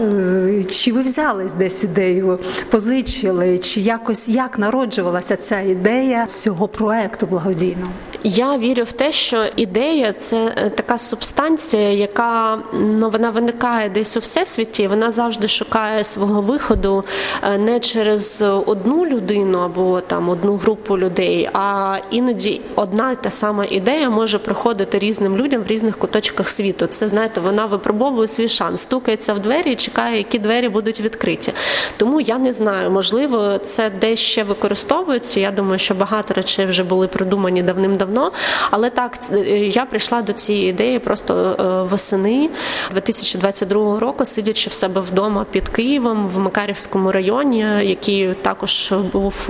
чи 0.69 0.91
ви 0.91 1.01
взялись 1.01 1.53
десь 1.53 1.83
ідею, 1.83 2.39
позичили, 2.69 3.57
чи 3.57 3.81
якось 3.81 4.29
як 4.29 4.59
народжувалася 4.59 5.28
ця 5.35 5.59
ідея 5.59 6.25
цього 6.25 6.67
проекту 6.67 7.27
благодійного? 7.27 7.91
Я 8.23 8.57
вірю 8.57 8.83
в 8.83 8.91
те, 8.91 9.11
що 9.11 9.45
ідея 9.55 10.13
це 10.13 10.71
така 10.75 10.97
субстанція, 10.97 11.91
яка 11.91 12.59
ну 12.73 13.09
вона 13.09 13.29
виникає 13.29 13.89
десь 13.89 14.17
у 14.17 14.19
всесвіті, 14.19 14.87
вона 14.87 15.11
завжди 15.11 15.47
шукає 15.47 16.03
свого 16.03 16.41
виходу 16.41 17.03
е, 17.43 17.57
не 17.57 17.79
через 17.79 18.43
одну 18.65 19.05
людину 19.05 19.59
або 19.59 20.01
там 20.01 20.29
одну 20.29 20.55
групу 20.55 20.97
людей, 20.97 21.49
а 21.53 21.97
іноді 22.11 22.61
одна 22.75 23.15
та 23.15 23.29
сама 23.29 23.65
ідея 23.65 24.09
може 24.09 24.39
проходити 24.39 24.99
різним 24.99 25.37
людям 25.37 25.63
в 25.63 25.67
різних 25.67 25.97
куточках 25.97 26.49
світу. 26.49 26.87
Це 26.87 27.07
знаєте, 27.07 27.41
вона 27.41 27.65
випробовує 27.65 28.27
свій 28.27 28.49
шанс, 28.49 28.81
стукається 28.81 29.33
в 29.33 29.39
двері 29.39 29.71
і 29.71 29.75
чекає, 29.75 30.17
які 30.17 30.39
двері 30.39 30.69
будуть 30.69 31.01
відкриті. 31.01 31.53
Тому 31.97 32.21
я 32.21 32.37
не 32.37 32.53
знаю, 32.53 32.91
можливо, 32.91 33.57
це 33.57 33.89
десь 33.89 34.19
ще 34.19 34.43
використовується. 34.43 35.39
Я 35.39 35.51
думаю, 35.51 35.79
що 35.79 35.93
багато 35.93 36.33
речей 36.33 36.65
вже 36.65 36.83
були 36.83 37.07
придумані 37.07 37.63
давним-давно 37.63 38.08
давно. 38.09 38.31
Але 38.71 38.89
так, 38.89 39.19
я 39.61 39.85
прийшла 39.85 40.21
до 40.21 40.33
цієї 40.33 40.69
ідеї 40.69 40.99
просто 40.99 41.55
восени 41.91 42.49
2022 42.93 43.99
року, 43.99 44.25
сидячи 44.25 44.69
в 44.69 44.73
себе 44.73 45.01
вдома 45.01 45.45
під 45.51 45.69
Києвом 45.69 46.27
в 46.27 46.39
Макарівському 46.39 47.11
районі, 47.11 47.65
який 47.83 48.33
також 48.33 48.93
був 49.13 49.45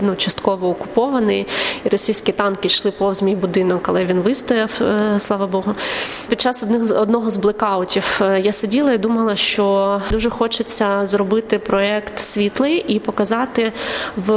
ну 0.00 0.14
частково 0.16 0.68
окупований, 0.68 1.46
і 1.84 1.88
російські 1.88 2.32
танки 2.32 2.68
йшли 2.68 2.90
повз 2.90 3.22
мій 3.22 3.36
будинок, 3.36 3.88
але 3.88 4.04
він 4.04 4.20
вистояв, 4.20 4.80
слава 5.18 5.46
Богу. 5.46 5.74
Під 6.28 6.40
час 6.40 6.62
одного 6.96 7.30
з 7.30 7.36
блекаутів 7.36 8.20
я 8.42 8.52
сиділа 8.52 8.92
і 8.92 8.98
думала, 8.98 9.36
що 9.36 10.02
дуже 10.10 10.30
хочеться 10.30 11.06
зробити 11.06 11.58
проект 11.58 12.18
світлий 12.18 12.84
і 12.88 12.98
показати 12.98 13.72
в 14.16 14.30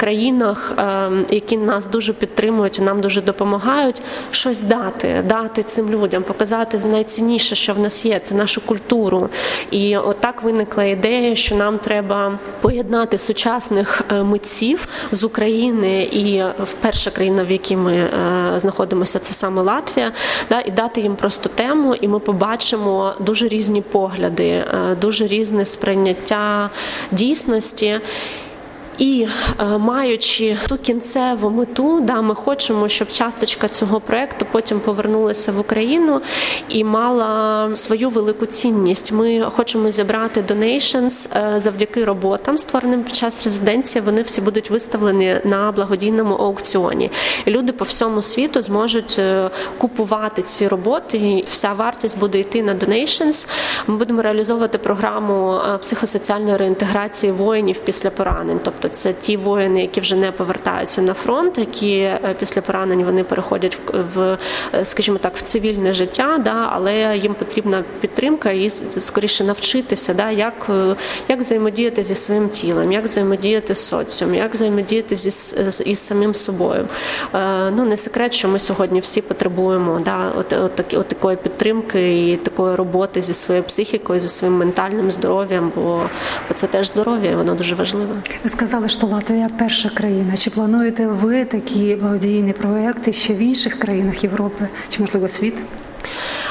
країнах, 0.00 0.72
ем, 0.78 1.26
які 1.30 1.56
нас 1.56 1.86
дуже 1.86 2.12
підтримують, 2.12 2.80
нам 2.82 3.00
дуже 3.06 3.22
допомагають, 3.22 4.02
щось 4.30 4.62
дати, 4.62 5.24
дати 5.28 5.62
цим 5.62 5.90
людям, 5.90 6.22
показати 6.22 6.78
найцінніше, 6.78 7.54
що 7.54 7.74
в 7.74 7.78
нас 7.78 8.04
є, 8.04 8.18
це 8.18 8.34
нашу 8.34 8.60
культуру. 8.60 9.28
І 9.70 9.96
отак 9.96 10.42
виникла 10.42 10.84
ідея, 10.84 11.36
що 11.36 11.54
нам 11.54 11.78
треба 11.78 12.38
поєднати 12.60 13.18
сучасних 13.18 14.02
е, 14.12 14.22
митців 14.22 14.88
з 15.12 15.24
України 15.24 16.02
і 16.02 16.44
перша 16.80 17.10
країна, 17.10 17.44
в 17.44 17.50
якій 17.50 17.76
ми 17.76 17.94
е, 17.94 18.08
знаходимося, 18.56 19.18
це 19.18 19.34
саме 19.34 19.62
Латвія, 19.62 20.12
да, 20.50 20.60
і 20.60 20.70
дати 20.70 21.00
їм 21.00 21.16
просто 21.16 21.48
тему, 21.48 21.94
і 21.94 22.08
ми 22.08 22.18
побачимо 22.18 23.12
дуже 23.20 23.48
різні 23.48 23.82
погляди, 23.82 24.48
е, 24.48 24.96
дуже 25.00 25.26
різне 25.26 25.64
сприйняття 25.64 26.70
дійсності. 27.12 28.00
І 28.98 29.26
е, 29.60 29.64
маючи 29.64 30.58
ту 30.68 30.78
кінцеву 30.78 31.50
мету, 31.50 32.00
да, 32.00 32.22
ми 32.22 32.34
хочемо, 32.34 32.88
щоб 32.88 33.08
часточка 33.08 33.68
цього 33.68 34.00
проекту 34.00 34.46
потім 34.52 34.80
повернулася 34.80 35.52
в 35.52 35.60
Україну 35.60 36.20
і 36.68 36.84
мала 36.84 37.70
свою 37.76 38.10
велику 38.10 38.46
цінність. 38.46 39.12
Ми 39.12 39.40
хочемо 39.40 39.90
зібрати 39.90 40.44
е, 40.50 41.60
завдяки 41.60 42.04
роботам, 42.04 42.58
створеним 42.58 43.02
під 43.02 43.14
час 43.14 43.44
резиденції. 43.44 44.02
Вони 44.02 44.22
всі 44.22 44.40
будуть 44.40 44.70
виставлені 44.70 45.36
на 45.44 45.72
благодійному 45.72 46.34
аукціоні. 46.34 47.10
Люди 47.46 47.72
по 47.72 47.84
всьому 47.84 48.22
світу 48.22 48.62
зможуть 48.62 49.16
е, 49.18 49.50
купувати 49.78 50.42
ці 50.42 50.68
роботи. 50.68 51.18
і 51.18 51.44
Вся 51.50 51.72
вартість 51.72 52.18
буде 52.18 52.40
йти 52.40 52.62
на 52.62 52.74
donations. 52.74 53.48
Ми 53.86 53.96
будемо 53.96 54.22
реалізовувати 54.22 54.78
програму 54.78 55.60
психосоціальної 55.80 56.56
реінтеграції 56.56 57.32
воїнів 57.32 57.78
після 57.78 58.10
поранень, 58.10 58.60
тобто. 58.64 58.85
Тобто 58.86 58.98
це 58.98 59.12
ті 59.12 59.36
воїни, 59.36 59.80
які 59.80 60.00
вже 60.00 60.16
не 60.16 60.32
повертаються 60.32 61.02
на 61.02 61.14
фронт, 61.14 61.58
які 61.58 61.98
е, 61.98 62.34
після 62.38 62.60
поранень 62.60 63.04
вони 63.04 63.24
переходять 63.24 63.78
в, 64.14 64.38
е, 64.74 64.84
скажімо 64.84 65.18
так, 65.18 65.36
в 65.36 65.42
цивільне 65.42 65.94
життя, 65.94 66.38
да, 66.44 66.70
але 66.72 67.16
їм 67.16 67.34
потрібна 67.34 67.84
підтримка 68.00 68.50
і 68.50 68.70
скоріше 68.98 69.44
навчитися, 69.44 70.14
да, 70.14 70.30
як 70.30 70.66
е, 70.70 70.96
як 71.28 71.38
взаємодіяти 71.38 72.04
зі 72.04 72.14
своїм 72.14 72.48
тілом, 72.48 72.92
як 72.92 73.04
взаємодіяти 73.04 73.74
з 73.74 73.86
соціумом, 73.86 74.36
як 74.36 74.54
взаємодіяти 74.54 75.16
зі 75.16 75.54
із 75.84 75.98
самим 75.98 76.34
собою. 76.34 76.88
Ну 77.76 77.84
не 77.84 77.96
секрет, 77.96 78.34
що 78.34 78.48
ми 78.48 78.58
сьогодні 78.58 79.00
всі 79.00 79.20
потребуємо 79.20 80.00
да, 80.04 80.32
от, 80.36 80.52
от, 80.52 80.80
от, 80.80 80.94
от 80.94 81.08
такої 81.08 81.36
підтримки 81.36 82.28
і 82.28 82.36
такої 82.36 82.74
роботи 82.74 83.20
зі 83.20 83.34
своєю 83.34 83.64
психікою, 83.64 84.20
зі 84.20 84.28
своїм 84.28 84.56
ментальним 84.56 85.10
здоров'ям, 85.10 85.72
бо, 85.74 86.02
бо 86.48 86.54
це 86.54 86.66
теж 86.66 86.86
здоров'я, 86.88 87.30
і 87.30 87.34
воно 87.34 87.54
дуже 87.54 87.74
важливе. 87.74 88.14
Ви 88.44 88.50
сказали, 88.50 88.75
сказали, 88.76 88.88
що 88.88 89.06
Латвія 89.06 89.50
перша 89.58 89.88
країна. 89.88 90.36
Чи 90.36 90.50
плануєте 90.50 91.06
ви 91.06 91.44
такі 91.44 91.96
благодійні 91.96 92.52
проекти 92.52 93.12
ще 93.12 93.34
в 93.34 93.38
інших 93.38 93.78
країнах 93.78 94.24
Європи 94.24 94.68
чи 94.88 95.00
можливо 95.00 95.28
світ? 95.28 95.62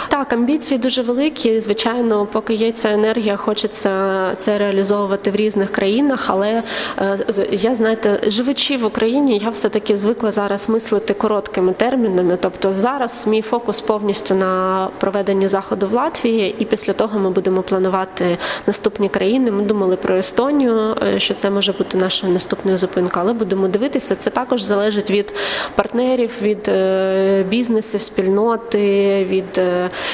Так, 0.08 0.34
амбіції 0.34 0.78
дуже 0.78 1.02
великі. 1.02 1.60
Звичайно, 1.60 2.26
поки 2.26 2.54
є 2.54 2.72
ця 2.72 2.92
енергія, 2.92 3.38
хочеться 3.38 3.92
це 4.38 4.58
реалізовувати 4.58 5.32
в 5.32 5.36
різних 5.36 5.72
країнах. 5.72 6.26
Але 6.28 6.64
е, 6.98 7.18
я 7.52 7.76
знаєте, 7.76 8.22
живучи 8.28 8.78
в 8.78 8.86
Україні, 8.86 9.38
я 9.44 9.50
все 9.50 9.70
таки 9.70 9.98
звикла 9.98 10.32
зараз 10.32 10.70
мислити 10.70 11.14
короткими 11.14 11.74
термінами. 11.74 12.38
Тобто, 12.42 12.74
зараз 12.74 13.28
мій 13.28 13.42
фокус 13.42 13.82
повністю 13.82 14.36
на 14.36 14.88
проведенні 15.00 15.48
заходу 15.48 15.88
в 15.88 15.94
Латвії, 15.94 16.56
і 16.60 16.66
після 16.66 16.94
того 16.94 17.20
ми 17.20 17.30
будемо 17.30 17.62
планувати 17.62 18.38
наступні 18.68 19.10
країни. 19.10 19.52
Ми 19.52 19.64
думали 19.64 19.96
про 19.96 20.16
Естонію, 20.16 20.96
е, 21.02 21.20
що 21.20 21.34
це 21.34 21.50
може 21.50 21.72
бути 21.72 21.98
наша 21.98 22.28
наступна 22.28 22.78
зупинка, 22.78 23.20
але 23.20 23.34
будемо 23.34 23.68
дивитися. 23.68 24.16
Це 24.16 24.30
також 24.30 24.62
залежить 24.62 25.12
від 25.12 25.34
партнерів, 25.76 26.32
від 26.42 26.68
е, 26.68 27.46
бізнесів, 27.50 28.02
спільноти, 28.02 29.26
від 29.30 29.62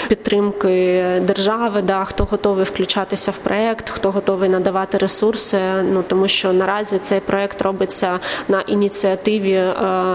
підтримки 0.08 1.04
держави, 1.22 1.82
да, 1.82 2.04
хто 2.04 2.24
готовий 2.24 2.65
включатися 2.65 3.32
в 3.32 3.38
проект, 3.38 3.89
хто 3.89 4.12
готовий 4.12 4.50
надавати 4.50 4.98
ресурси. 4.98 5.60
Ну 5.94 6.04
тому 6.08 6.28
що 6.28 6.54
наразі 6.54 7.00
цей 7.04 7.20
проект 7.20 7.62
робиться 7.62 8.20
на 8.48 8.62
ініціативі 8.62 9.52
е, 9.52 9.74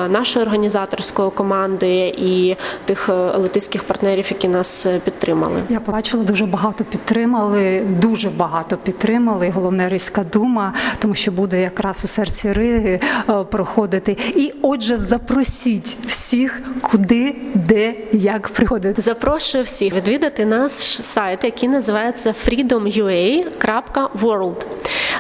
нашої 0.09 0.45
організаторської 0.45 1.31
команди 1.31 2.15
і 2.19 2.57
тих 2.85 3.09
е, 3.09 3.81
партнерів, 3.87 4.27
які 4.31 4.49
нас 4.49 4.87
підтримали. 5.05 5.61
Я 5.69 5.81
побачила 5.81 6.25
дуже 6.25 6.47
багато 6.47 6.85
підтримали, 6.85 7.83
дуже 8.01 8.31
багато 8.31 8.77
підтримали. 8.77 9.51
Головне 9.51 9.89
Ризька 9.89 10.25
дума, 10.33 10.73
тому 10.99 11.15
що 11.15 11.33
буде 11.33 11.61
якраз 11.61 12.05
у 12.05 12.09
серці 12.09 12.53
Риги 12.53 13.01
е, 13.31 13.45
проходити. 13.45 14.17
І 14.37 14.53
отже, 14.63 14.99
запросіть 14.99 15.99
всіх, 16.07 16.63
куди, 16.83 17.37
де, 17.55 17.95
як 18.13 18.49
приходити. 18.49 19.03
Запрошую 19.03 19.56
всіх 19.63 19.95
відвідати 19.95 20.45
наш 20.45 20.73
сайт, 21.03 21.45
який 21.45 21.69
називається 21.69 22.31
freedomua.world. 22.31 24.67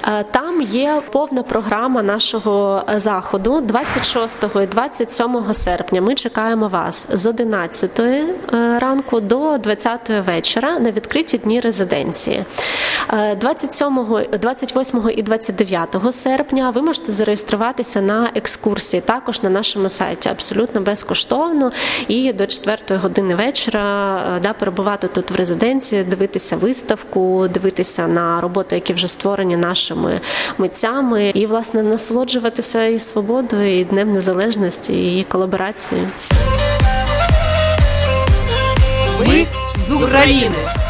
Е, 0.04 0.24
там 0.30 0.62
є 0.62 1.02
повна 1.11 1.42
програма 1.42 2.02
нашого 2.02 2.82
заходу 2.96 3.61
26 3.61 4.44
і 4.62 4.66
27 4.66 5.54
серпня. 5.54 6.00
Ми 6.00 6.14
чекаємо 6.14 6.68
вас 6.68 7.09
з 7.12 7.26
11 7.26 8.00
е, 8.00 8.26
ранку 8.78 9.20
до 9.20 9.59
20 9.59 10.11
вечора 10.26 10.78
на 10.78 10.90
відкриті 10.90 11.40
дні 11.44 11.61
резиденції. 11.61 12.44
27, 13.40 13.98
е, 14.32 14.38
28 14.38 15.11
і 15.16 15.22
29 15.22 16.12
серпня 16.12 16.70
ви 16.70 16.82
можете 16.82 17.12
зареєструватися 17.12 18.00
на 18.00 18.30
екскурсії 18.35 19.00
також 19.00 19.42
на 19.42 19.50
нашому 19.50 19.88
сайті 19.88 20.28
абсолютно 20.28 20.80
безкоштовно 20.80 21.72
і 22.09 22.32
до 22.32 22.46
4 22.46 22.78
години 22.96 23.35
вечора 23.35 24.20
да, 24.42 24.52
перебувати 24.52 25.09
тут 25.09 25.30
в 25.30 25.37
резиденції, 25.37 26.04
дивитися 26.04 26.56
виставку, 26.56 27.48
дивитися 27.48 28.06
на 28.06 28.40
роботи, 28.40 28.74
які 28.74 28.92
вже 28.92 29.09
створені 29.09 29.56
нашими 29.56 29.86
митцями, 30.59 31.31
і 31.35 31.46
власне 31.46 31.83
насолоджуватися 31.83 32.85
і 32.85 32.99
свободою, 32.99 33.81
і 33.81 33.85
днем 33.85 34.12
незалежності, 34.12 35.18
і 35.18 35.25
колаборацією. 35.25 36.09
Ми 39.27 39.46
з 39.88 39.92
України. 39.92 40.86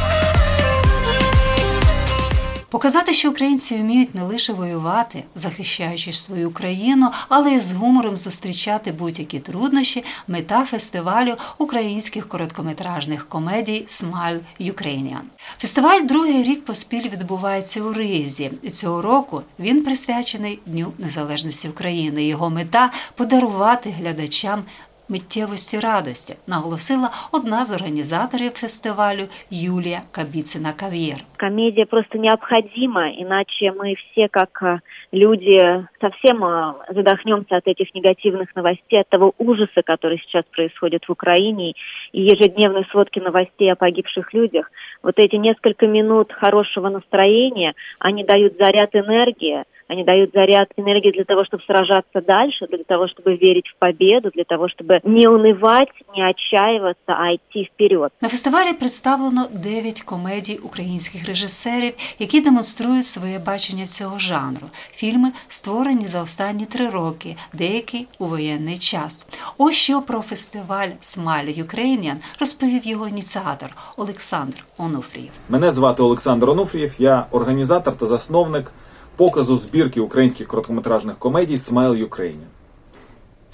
Показати, 2.77 3.12
що 3.12 3.31
українці 3.31 3.77
вміють 3.77 4.15
не 4.15 4.23
лише 4.23 4.53
воювати, 4.53 5.25
захищаючи 5.35 6.12
свою 6.12 6.51
країну, 6.51 7.11
але 7.29 7.53
й 7.53 7.61
з 7.61 7.73
гумором 7.73 8.17
зустрічати 8.17 8.93
будь-які 8.93 9.41
труднощі, 9.41 10.05
мета 10.29 10.65
фестивалю 10.65 11.37
українських 11.59 12.29
короткометражних 12.29 13.29
комедій 13.29 13.85
Смайл 13.87 14.41
Ukrainian. 14.61 15.21
Фестиваль 15.59 16.01
другий 16.03 16.43
рік 16.43 16.65
поспіль 16.65 17.09
відбувається 17.09 17.83
у 17.83 17.93
Ризі. 17.93 18.51
Цього 18.73 19.03
року 19.03 19.43
він 19.59 19.85
присвячений 19.85 20.59
Дню 20.67 20.93
Незалежності 20.99 21.69
України. 21.69 22.25
Його 22.25 22.51
мета 22.51 22.91
подарувати 23.15 23.91
глядачам 23.91 24.65
миттєвості 25.12 25.80
радості, 25.80 26.34
наголосила 26.48 27.10
одна 27.32 27.65
з 27.65 27.72
організаторів 27.76 28.52
фестивалю 28.52 29.26
Юлія 29.52 30.02
Кабіцина 30.12 30.74
Кав'єр. 30.80 31.20
Комедия 31.39 31.86
просто 31.86 32.17
необходима, 32.17 33.04
иначе 33.24 33.72
мы 33.80 33.96
все 34.02 34.28
как 34.28 34.54
э, 34.62 34.80
люди 35.13 35.58
совсем 36.02 36.44
э, 36.44 36.74
задохнемся 36.96 37.56
от 37.58 37.67
этих 37.67 37.88
негативных 37.96 38.48
новостей, 38.56 39.00
от 39.00 39.10
того 39.10 39.34
ужаса, 39.38 39.82
который 39.82 40.17
сейчас 40.20 40.46
происходит 40.52 41.02
в 41.10 41.12
Украине, 41.12 41.74
и 42.13 42.22
ежедневные 42.22 42.86
сводки 42.91 43.20
новостей 43.20 43.72
о 43.72 43.76
погибших 43.76 44.34
людях. 44.34 44.72
Вот 45.04 45.15
эти 45.17 45.36
несколько 45.36 45.88
минут 45.88 46.32
хорошего 46.32 46.89
настроения, 46.89 47.74
они 48.00 48.24
дают 48.24 48.54
заряд 48.60 48.96
энергии, 48.96 49.63
они 49.91 50.04
дают 50.04 50.32
заряд 50.34 50.70
энергии 50.78 51.12
для 51.12 51.26
того, 51.26 51.44
чтобы 51.44 51.63
сражаться 51.63 52.22
дальше, 52.22 52.67
для 52.67 52.84
того, 52.84 53.08
чтобы 53.08 53.36
верить 53.36 53.67
в 53.67 53.78
победу, 53.78 54.32
для 54.34 54.46
того, 54.46 54.67
чтобы 54.70 55.02
не 55.04 55.28
унывать, 55.28 55.89
не 56.15 56.24
отчаиваться, 56.24 57.13
а 57.13 57.32
йти 57.32 57.70
вперед. 57.74 58.12
На 58.22 58.30
фестивалі 58.30 58.74
представлено 58.74 59.48
9 59.63 60.02
комедій 60.02 60.60
українських 60.63 61.28
режисерів, 61.28 61.94
які 62.20 62.41
демонструють 62.41 63.06
своє 63.06 63.39
бачення 63.39 63.86
цього 63.86 64.20
жанру. 64.20 64.67
Фільми 64.91 65.32
створені 65.48 66.08
за 66.08 66.22
останні 66.22 66.65
три 66.65 66.89
роки, 66.89 67.36
деякі 67.54 68.08
у 68.20 68.26
воєнний 68.26 68.78
час. 68.78 69.26
Ось 69.58 69.76
що 69.76 70.02
про 70.02 70.20
фестиваль 70.22 70.89
Smile 71.02 71.63
Ukrainian 71.65 72.15
розповів 72.39 72.88
його 72.88 73.08
ініціатор 73.08 73.70
Олександр 73.98 74.65
Онуфрієв. 74.78 75.32
Мене 75.50 75.72
звати 75.72 76.04
Олександр 76.04 76.50
Онуфрієв, 76.50 76.96
я 77.00 77.26
організатор 77.32 77.98
та 77.98 78.06
засновник 78.06 78.72
показу 79.16 79.57
збірки 79.57 80.00
українських 80.00 80.46
короткометражних 80.46 81.16
комедій 81.18 81.57
Smile 81.57 82.09
Ukrainian. 82.09 82.48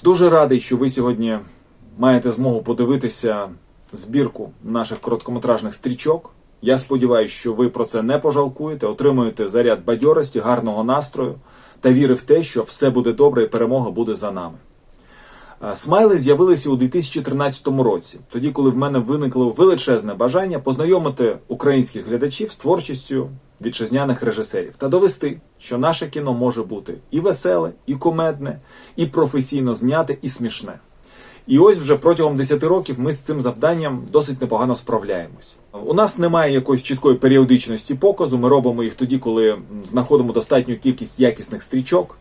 Дуже 0.03 0.29
радий, 0.29 0.59
що 0.59 0.77
ви 0.77 0.89
сьогодні 0.89 1.39
маєте 1.97 2.31
змогу 2.31 2.61
подивитися 2.61 3.49
збірку 3.93 4.51
наших 4.63 4.99
короткометражних 4.99 5.73
стрічок. 5.73 6.33
Я 6.61 6.77
сподіваюся, 6.77 7.33
що 7.33 7.53
ви 7.53 7.69
про 7.69 7.85
це 7.85 8.01
не 8.01 8.17
пожалкуєте, 8.17 8.87
отримуєте 8.87 9.49
заряд 9.49 9.85
бадьорості, 9.85 10.39
гарного 10.39 10.83
настрою 10.83 11.35
та 11.79 11.93
віри 11.93 12.13
в 12.13 12.21
те, 12.21 12.43
що 12.43 12.63
все 12.63 12.89
буде 12.89 13.13
добре 13.13 13.43
і 13.43 13.47
перемога 13.47 13.91
буде 13.91 14.15
за 14.15 14.31
нами. 14.31 14.57
Смайли 15.73 16.19
з'явилися 16.19 16.69
у 16.69 16.75
2013 16.75 17.67
році, 17.67 18.19
тоді, 18.31 18.49
коли 18.49 18.69
в 18.69 18.77
мене 18.77 18.99
виникло 18.99 19.49
величезне 19.49 20.13
бажання 20.13 20.59
познайомити 20.59 21.37
українських 21.47 22.07
глядачів 22.07 22.51
з 22.51 22.55
творчістю 22.55 23.29
вітчизняних 23.61 24.23
режисерів 24.23 24.75
та 24.77 24.87
довести, 24.87 25.41
що 25.59 25.77
наше 25.77 26.07
кіно 26.07 26.33
може 26.33 26.63
бути 26.63 26.93
і 27.11 27.19
веселе, 27.19 27.71
і 27.85 27.95
кумедне, 27.95 28.59
і 28.95 29.05
професійно 29.05 29.75
зняте, 29.75 30.17
і 30.21 30.29
смішне. 30.29 30.73
І 31.47 31.59
ось 31.59 31.77
вже 31.77 31.95
протягом 31.95 32.37
10 32.37 32.63
років 32.63 32.99
ми 32.99 33.11
з 33.11 33.19
цим 33.19 33.41
завданням 33.41 34.03
досить 34.11 34.41
непогано 34.41 34.75
справляємось. 34.75 35.55
У 35.85 35.93
нас 35.93 36.17
немає 36.17 36.53
якоїсь 36.53 36.83
чіткої 36.83 37.15
періодичності 37.15 37.95
показу. 37.95 38.37
Ми 38.37 38.49
робимо 38.49 38.83
їх 38.83 38.95
тоді, 38.95 39.17
коли 39.17 39.57
знаходимо 39.85 40.33
достатню 40.33 40.75
кількість 40.75 41.19
якісних 41.19 41.63
стрічок. 41.63 42.17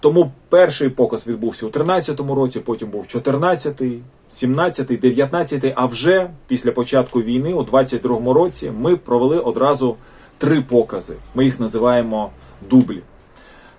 Тому 0.00 0.32
перший 0.48 0.90
показ 0.90 1.26
відбувся 1.26 1.66
у 1.66 1.68
13-му 1.68 2.34
році, 2.34 2.60
потім 2.60 2.88
був 2.88 3.04
14-й, 3.04 3.98
17-й, 4.30 4.96
19-й, 4.96 5.72
а 5.76 5.86
вже 5.86 6.30
після 6.46 6.72
початку 6.72 7.22
війни, 7.22 7.54
у 7.54 7.62
22-му 7.62 8.32
році, 8.32 8.72
ми 8.78 8.96
провели 8.96 9.38
одразу 9.38 9.96
три 10.38 10.60
покази. 10.60 11.14
Ми 11.34 11.44
їх 11.44 11.60
називаємо 11.60 12.30
дублі. 12.70 13.02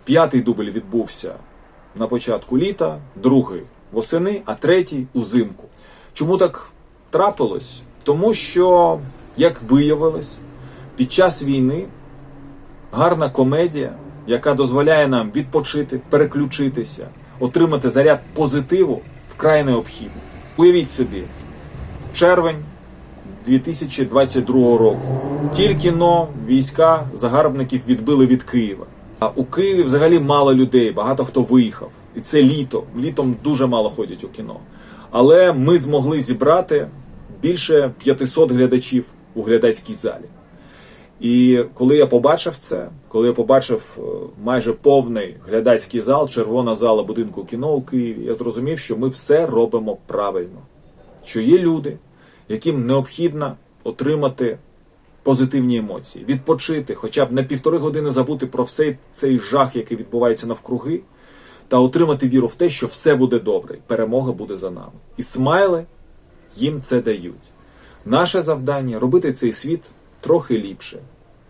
П'ятий 0.03 0.41
дубль 0.41 0.63
відбувся 0.63 1.33
на 1.95 2.07
початку 2.07 2.57
літа, 2.57 2.97
другий 3.15 3.63
восени, 3.91 4.41
а 4.45 4.53
третій 4.55 5.07
узимку. 5.13 5.63
Чому 6.13 6.37
так 6.37 6.69
трапилось? 7.09 7.81
Тому 8.03 8.33
що, 8.33 8.99
як 9.37 9.61
виявилось, 9.61 10.37
під 10.95 11.11
час 11.11 11.43
війни 11.43 11.85
гарна 12.91 13.29
комедія, 13.29 13.93
яка 14.27 14.53
дозволяє 14.53 15.07
нам 15.07 15.31
відпочити, 15.35 15.99
переключитися, 16.09 17.07
отримати 17.39 17.89
заряд 17.89 18.19
позитиву, 18.33 19.01
вкрай 19.29 19.63
необхідна. 19.63 20.21
Уявіть 20.57 20.89
собі, 20.89 21.23
червень 22.13 22.55
2022 23.45 24.77
року. 24.77 25.19
Тільки 25.53 25.91
но 25.91 26.27
війська 26.47 27.03
загарбників 27.13 27.81
відбили 27.87 28.27
від 28.27 28.43
Києва. 28.43 28.85
А 29.19 29.27
у 29.27 29.45
Києві 29.45 29.83
взагалі 29.83 30.19
мало 30.19 30.53
людей, 30.53 30.91
багато 30.91 31.25
хто 31.25 31.41
виїхав. 31.41 31.91
І 32.15 32.19
це 32.19 32.41
літо. 32.41 32.83
Літом 32.99 33.35
дуже 33.43 33.67
мало 33.67 33.89
ходять 33.89 34.23
у 34.23 34.27
кіно. 34.27 34.55
Але 35.11 35.53
ми 35.53 35.77
змогли 35.77 36.21
зібрати 36.21 36.87
більше 37.41 37.91
500 37.97 38.51
глядачів 38.51 39.05
у 39.35 39.43
глядацькій 39.43 39.93
залі. 39.93 40.25
І 41.19 41.63
коли 41.73 41.97
я 41.97 42.07
побачив 42.07 42.57
це, 42.57 42.89
коли 43.07 43.27
я 43.27 43.33
побачив 43.33 43.97
е, 43.97 44.01
майже 44.43 44.73
повний 44.73 45.35
глядацький 45.47 46.01
зал, 46.01 46.29
червона 46.29 46.75
зала 46.75 47.03
будинку 47.03 47.45
кіно 47.45 47.73
у 47.73 47.81
Києві, 47.81 48.23
я 48.23 48.33
зрозумів, 48.33 48.79
що 48.79 48.97
ми 48.97 49.09
все 49.09 49.45
робимо 49.45 49.97
правильно. 50.07 50.61
Що 51.25 51.41
є 51.41 51.57
люди, 51.57 51.97
яким 52.49 52.85
необхідно 52.85 53.55
отримати 53.83 54.57
позитивні 55.23 55.77
емоції, 55.77 56.25
відпочити, 56.25 56.95
хоча 56.95 57.25
б 57.25 57.31
на 57.31 57.43
півтори 57.43 57.77
години 57.77 58.11
забути 58.11 58.45
про 58.45 58.63
все 58.63 58.97
цей 59.11 59.39
жах, 59.39 59.75
який 59.75 59.97
відбувається 59.97 60.47
навкруги, 60.47 61.01
та 61.67 61.79
отримати 61.79 62.29
віру 62.29 62.47
в 62.47 62.55
те, 62.55 62.69
що 62.69 62.87
все 62.87 63.15
буде 63.15 63.39
добре, 63.39 63.77
перемога 63.87 64.31
буде 64.31 64.57
за 64.57 64.71
нами. 64.71 64.91
І 65.17 65.23
смайли 65.23 65.85
їм 66.57 66.81
це 66.81 67.01
дають. 67.01 67.35
Наше 68.05 68.41
завдання 68.41 68.99
робити 68.99 69.33
цей 69.33 69.53
світ 69.53 69.81
трохи 70.21 70.57
ліпше. 70.57 70.99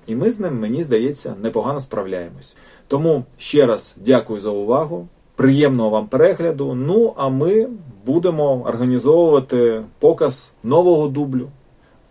І 0.07 0.15
ми 0.15 0.31
з 0.31 0.39
ним, 0.39 0.59
мені 0.59 0.83
здається, 0.83 1.35
непогано 1.41 1.79
справляємось. 1.79 2.55
Тому 2.87 3.23
ще 3.37 3.65
раз 3.65 3.97
дякую 4.05 4.39
за 4.39 4.49
увагу. 4.49 5.07
Приємного 5.35 5.89
вам 5.89 6.07
перегляду. 6.07 6.73
Ну 6.73 7.13
а 7.17 7.29
ми 7.29 7.67
будемо 8.05 8.63
організовувати 8.67 9.83
показ 9.99 10.53
нового 10.63 11.07
дублю, 11.07 11.47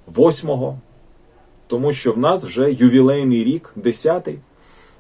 восьмого, 0.07 0.79
тому 1.67 1.93
що 1.93 2.13
в 2.13 2.19
нас 2.19 2.45
вже 2.45 2.73
ювілейний 2.73 3.45
рік, 3.45 3.73
десятий, 3.77 4.39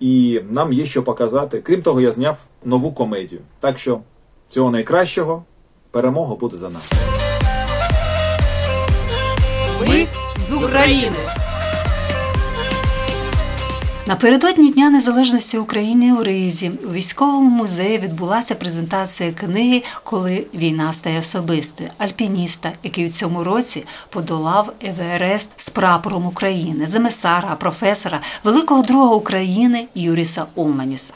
і 0.00 0.40
нам 0.50 0.72
є 0.72 0.86
що 0.86 1.02
показати. 1.02 1.60
Крім 1.60 1.82
того, 1.82 2.00
я 2.00 2.10
зняв 2.10 2.38
нову 2.64 2.92
комедію. 2.92 3.40
Так 3.60 3.78
що 3.78 4.00
всього 4.48 4.70
найкращого, 4.70 5.44
перемога 5.90 6.34
буде 6.34 6.56
за 6.56 6.68
нами. 6.68 6.84
Ми 9.88 10.06
з 10.48 10.52
України. 10.52 11.16
Напередодні 14.08 14.70
Дня 14.70 14.90
Незалежності 14.90 15.58
України 15.58 16.12
у 16.12 16.22
Ризі 16.24 16.72
у 16.88 16.92
військовому 16.92 17.50
музеї 17.50 17.98
відбулася 17.98 18.54
презентація 18.54 19.32
книги 19.32 19.82
Коли 20.04 20.46
війна 20.54 20.92
стає 20.92 21.18
особистою 21.18 21.90
альпініста, 21.98 22.72
який 22.82 23.06
у 23.06 23.08
цьому 23.08 23.44
році 23.44 23.84
подолав 24.10 24.72
Еверест 24.80 25.50
з 25.56 25.68
прапором 25.68 26.26
України, 26.26 26.86
земесара, 26.86 27.56
професора, 27.56 28.20
великого 28.44 28.82
друга 28.82 29.14
України 29.14 29.88
Юріса 29.94 30.46
Улманіса. 30.54 31.12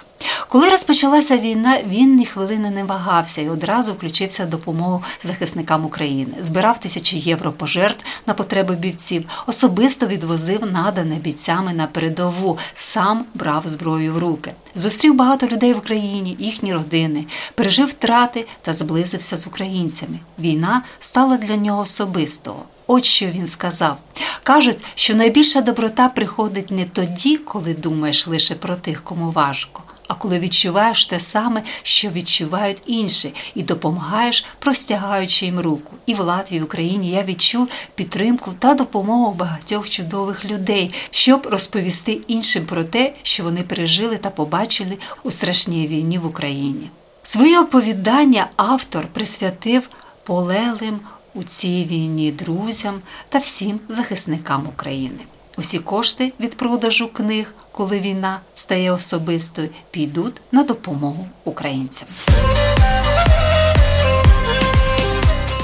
Коли 0.48 0.70
розпочалася 0.70 1.38
війна, 1.38 1.78
він 1.86 2.16
ні 2.16 2.26
хвилини 2.26 2.70
не 2.70 2.84
вагався 2.84 3.42
і 3.42 3.48
одразу 3.48 3.92
включився 3.92 4.44
в 4.44 4.50
допомогу 4.50 5.02
захисникам 5.24 5.84
України, 5.84 6.34
збирав 6.40 6.80
тисячі 6.80 7.18
євро 7.18 7.52
пожертв 7.52 8.04
на 8.26 8.34
потреби 8.34 8.74
бійців, 8.74 9.24
особисто 9.46 10.06
відвозив 10.06 10.72
надане 10.72 11.14
бійцями 11.14 11.72
на 11.72 11.86
передову, 11.86 12.58
сам 12.74 13.24
брав 13.34 13.62
зброю 13.66 14.14
в 14.14 14.18
руки. 14.18 14.52
Зустрів 14.74 15.14
багато 15.14 15.46
людей 15.46 15.72
в 15.72 15.78
Україні, 15.78 16.36
їхні 16.38 16.74
родини, 16.74 17.24
пережив 17.54 17.86
втрати 17.86 18.46
та 18.62 18.72
зблизився 18.72 19.36
з 19.36 19.46
українцями. 19.46 20.18
Війна 20.38 20.82
стала 21.00 21.36
для 21.36 21.56
нього 21.56 21.82
особистого. 21.82 22.64
От 22.86 23.04
що 23.04 23.26
він 23.26 23.46
сказав. 23.46 23.96
Кажуть, 24.42 24.84
що 24.94 25.14
найбільша 25.14 25.60
доброта 25.60 26.08
приходить 26.08 26.70
не 26.70 26.84
тоді, 26.84 27.36
коли 27.36 27.74
думаєш 27.74 28.26
лише 28.26 28.54
про 28.54 28.76
тих, 28.76 29.04
кому 29.04 29.30
важко, 29.30 29.82
а 30.10 30.14
коли 30.14 30.38
відчуваєш 30.38 31.06
те 31.06 31.20
саме, 31.20 31.62
що 31.82 32.08
відчувають 32.08 32.82
інші, 32.86 33.34
і 33.54 33.62
допомагаєш, 33.62 34.44
простягаючи 34.58 35.46
їм 35.46 35.60
руку. 35.60 35.92
І 36.06 36.14
в 36.14 36.20
Латвії, 36.20 36.60
в 36.60 36.64
Україні 36.64 37.10
я 37.10 37.22
відчув 37.22 37.68
підтримку 37.94 38.52
та 38.58 38.74
допомогу 38.74 39.32
багатьох 39.32 39.88
чудових 39.88 40.44
людей, 40.44 40.94
щоб 41.10 41.46
розповісти 41.46 42.12
іншим 42.12 42.66
про 42.66 42.84
те, 42.84 43.12
що 43.22 43.42
вони 43.42 43.62
пережили 43.62 44.16
та 44.16 44.30
побачили 44.30 44.98
у 45.22 45.30
страшній 45.30 45.86
війні 45.86 46.18
в 46.18 46.26
Україні. 46.26 46.90
Своє 47.22 47.60
оповідання 47.60 48.46
автор 48.56 49.06
присвятив 49.06 49.88
полеглим 50.24 51.00
у 51.34 51.42
цій 51.42 51.84
війні 51.84 52.32
друзям 52.32 53.02
та 53.28 53.38
всім 53.38 53.80
захисникам 53.88 54.66
України. 54.66 55.20
Усі 55.60 55.78
кошти 55.78 56.32
від 56.40 56.56
продажу 56.56 57.08
книг, 57.08 57.54
коли 57.72 58.00
війна 58.00 58.40
стає 58.54 58.92
особистою, 58.92 59.68
підуть 59.90 60.40
на 60.52 60.64
допомогу 60.64 61.28
українцям. 61.44 62.08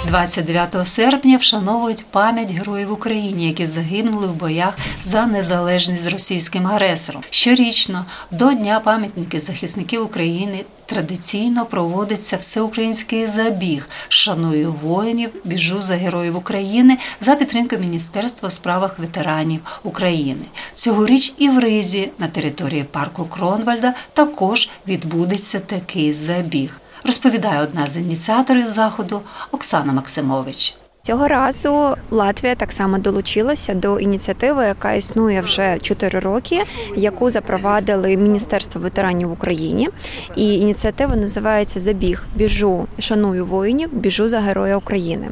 29 0.06 0.88
серпня 0.88 1.36
вшановують 1.36 2.04
пам'ять 2.10 2.52
героїв 2.52 2.92
України, 2.92 3.44
які 3.44 3.66
загинули 3.66 4.26
в 4.26 4.34
боях 4.34 4.78
за 5.02 5.26
незалежність 5.26 6.02
з 6.02 6.06
російським 6.06 6.66
агресором. 6.66 7.22
Щорічно 7.30 8.04
до 8.30 8.52
Дня 8.52 8.80
пам'ятники 8.80 9.40
захисників 9.40 10.02
України 10.02 10.64
традиційно 10.86 11.66
проводиться 11.66 12.36
всеукраїнський 12.36 13.26
забіг 13.26 13.88
Шаную 14.08 14.72
воїнів, 14.82 15.30
біжу 15.44 15.82
за 15.82 15.94
героїв 15.94 16.36
України 16.36 16.98
за 17.20 17.34
підтримки 17.34 17.78
Міністерства 17.78 18.48
у 18.48 18.52
справах 18.52 18.98
ветеранів 18.98 19.60
України. 19.84 20.44
Цьогоріч 20.74 21.34
і 21.38 21.48
в 21.48 21.58
Ризі 21.58 22.10
на 22.18 22.28
території 22.28 22.84
парку 22.84 23.24
Кронвальда 23.24 23.94
також 24.12 24.68
відбудеться 24.86 25.60
такий 25.60 26.14
забіг. 26.14 26.80
Розповідає 27.06 27.60
одна 27.62 27.90
з 27.90 27.96
ініціаторів 27.96 28.66
заходу 28.66 29.20
Оксана 29.52 29.92
Максимович. 29.92 30.74
Цього 31.06 31.28
разу 31.28 31.96
Латвія 32.10 32.54
так 32.54 32.72
само 32.72 32.98
долучилася 32.98 33.74
до 33.74 33.98
ініціативи, 33.98 34.64
яка 34.64 34.92
існує 34.92 35.40
вже 35.40 35.78
4 35.82 36.18
роки, 36.18 36.62
яку 36.96 37.30
запровадили 37.30 38.16
Міністерство 38.16 38.80
ветеранів 38.80 39.28
в 39.28 39.32
Україні. 39.32 39.88
І 40.36 40.54
ініціатива 40.54 41.16
називається 41.16 41.80
Забіг 41.80 42.26
біжу, 42.34 42.86
шаную 42.98 43.46
воїнів, 43.46 43.94
біжу 43.94 44.28
за 44.28 44.40
героя 44.40 44.76
України. 44.76 45.28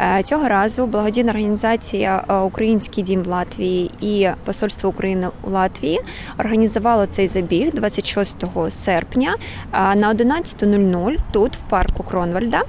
Е, 0.00 0.22
цього 0.22 0.48
разу 0.48 0.86
благодійна 0.86 1.30
організація 1.30 2.24
е, 2.28 2.34
Український 2.34 3.04
дім 3.04 3.22
в 3.22 3.26
Латвії 3.26 3.90
і 4.00 4.28
Посольство 4.44 4.90
України 4.90 5.28
у 5.42 5.50
Латвії 5.50 6.00
організувало 6.38 7.06
цей 7.06 7.28
забіг 7.28 7.72
26 7.72 8.36
серпня 8.70 9.36
е, 9.72 9.94
на 9.96 10.14
11.00 10.14 11.16
тут, 11.32 11.56
в 11.56 11.70
парку 11.70 12.02
Кронвальда. 12.02 12.62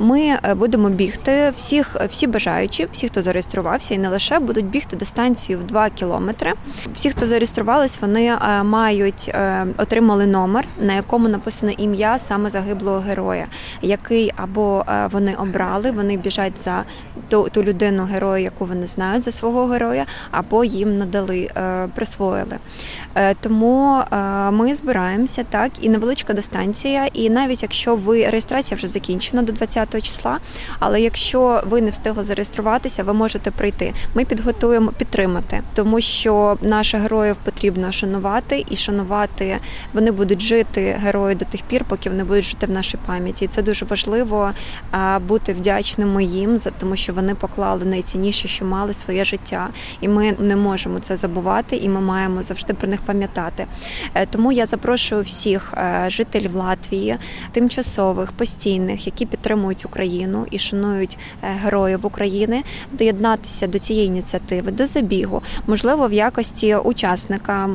Ми 0.00 0.38
будемо 0.54 0.88
бігти 0.88 1.52
всіх, 1.66 1.96
всі 2.08 2.26
бажаючі, 2.26 2.88
всі, 2.92 3.08
хто 3.08 3.22
зареєструвався, 3.22 3.94
і 3.94 3.98
не 3.98 4.08
лише 4.08 4.38
будуть 4.38 4.66
бігти 4.66 4.96
дистанцію 4.96 5.58
в 5.58 5.64
2 5.64 5.90
кілометри. 5.90 6.52
Всі, 6.94 7.10
хто 7.10 7.26
зареєструвались, 7.26 8.00
вони 8.00 8.26
е, 8.26 8.62
мають 8.62 9.30
е, 9.34 9.66
отримали 9.78 10.26
номер, 10.26 10.68
на 10.80 10.94
якому 10.94 11.28
написано 11.28 11.72
ім'я 11.78 12.18
саме 12.18 12.50
загиблого 12.50 12.98
героя, 12.98 13.46
який 13.82 14.32
або 14.36 14.84
е, 14.88 15.08
вони 15.12 15.34
обрали, 15.34 15.90
вони 15.90 16.16
біжать 16.16 16.58
за 16.58 16.84
ту, 17.28 17.48
ту 17.52 17.62
людину 17.62 18.04
героя, 18.04 18.44
яку 18.44 18.64
вони 18.64 18.86
знають 18.86 19.24
за 19.24 19.32
свого 19.32 19.66
героя, 19.66 20.06
або 20.30 20.64
їм 20.64 20.98
надали, 20.98 21.50
присвоїли. 21.94 22.56
Тому 23.40 24.02
ми 24.50 24.74
збираємося 24.74 25.44
так, 25.50 25.70
і 25.80 25.88
невеличка 25.88 26.32
дистанція. 26.32 27.06
І 27.12 27.30
навіть 27.30 27.62
якщо 27.62 27.96
ви 27.96 28.26
реєстрація 28.26 28.76
вже 28.76 28.88
закінчена 28.88 29.42
до 29.42 29.52
20 29.52 30.02
числа, 30.02 30.38
але 30.78 31.00
якщо 31.00 31.55
ви 31.66 31.80
не 31.82 31.90
встигли 31.90 32.24
зареєструватися, 32.24 33.02
ви 33.02 33.12
можете 33.12 33.50
прийти. 33.50 33.92
Ми 34.14 34.24
підготуємо 34.24 34.92
підтримати, 34.92 35.62
тому 35.74 36.00
що 36.00 36.58
наших 36.62 37.02
героїв 37.02 37.36
потрібно 37.44 37.92
шанувати 37.92 38.64
і 38.70 38.76
шанувати. 38.76 39.58
Вони 39.92 40.10
будуть 40.10 40.42
жити 40.42 40.96
герої 41.02 41.34
до 41.34 41.44
тих 41.44 41.62
пір, 41.62 41.84
поки 41.88 42.10
вони 42.10 42.24
будуть 42.24 42.44
жити 42.44 42.66
в 42.66 42.70
нашій 42.70 42.98
пам'яті. 43.06 43.44
І 43.44 43.48
Це 43.48 43.62
дуже 43.62 43.84
важливо 43.84 44.50
бути 45.28 45.52
вдячними 45.52 46.24
їм 46.24 46.58
за 46.58 46.70
тому, 46.70 46.96
що 46.96 47.12
вони 47.12 47.34
поклали 47.34 47.84
найцінніше, 47.84 48.48
що 48.48 48.64
мали 48.64 48.94
своє 48.94 49.24
життя, 49.24 49.68
і 50.00 50.08
ми 50.08 50.32
не 50.38 50.56
можемо 50.56 50.98
це 50.98 51.16
забувати, 51.16 51.76
і 51.76 51.88
ми 51.88 52.00
маємо 52.00 52.42
завжди 52.42 52.74
про 52.74 52.88
них 52.88 53.00
пам'ятати. 53.00 53.66
Е, 54.14 54.26
тому 54.26 54.52
я 54.52 54.66
запрошую 54.66 55.22
всіх 55.22 55.74
е, 55.76 56.06
жителів 56.08 56.56
Латвії, 56.56 57.16
тимчасових, 57.52 58.32
постійних, 58.32 59.06
які 59.06 59.26
підтримують 59.26 59.84
Україну 59.84 60.46
і 60.50 60.58
шанують 60.58 61.18
Е, 61.42 61.45
героїв 61.46 62.06
України 62.06 62.62
доєднатися 62.92 63.66
до 63.66 63.78
цієї 63.78 64.06
ініціативи, 64.06 64.70
до 64.70 64.86
забігу, 64.86 65.42
можливо, 65.66 66.08
в 66.08 66.12
якості 66.12 66.76
учасника, 66.76 67.66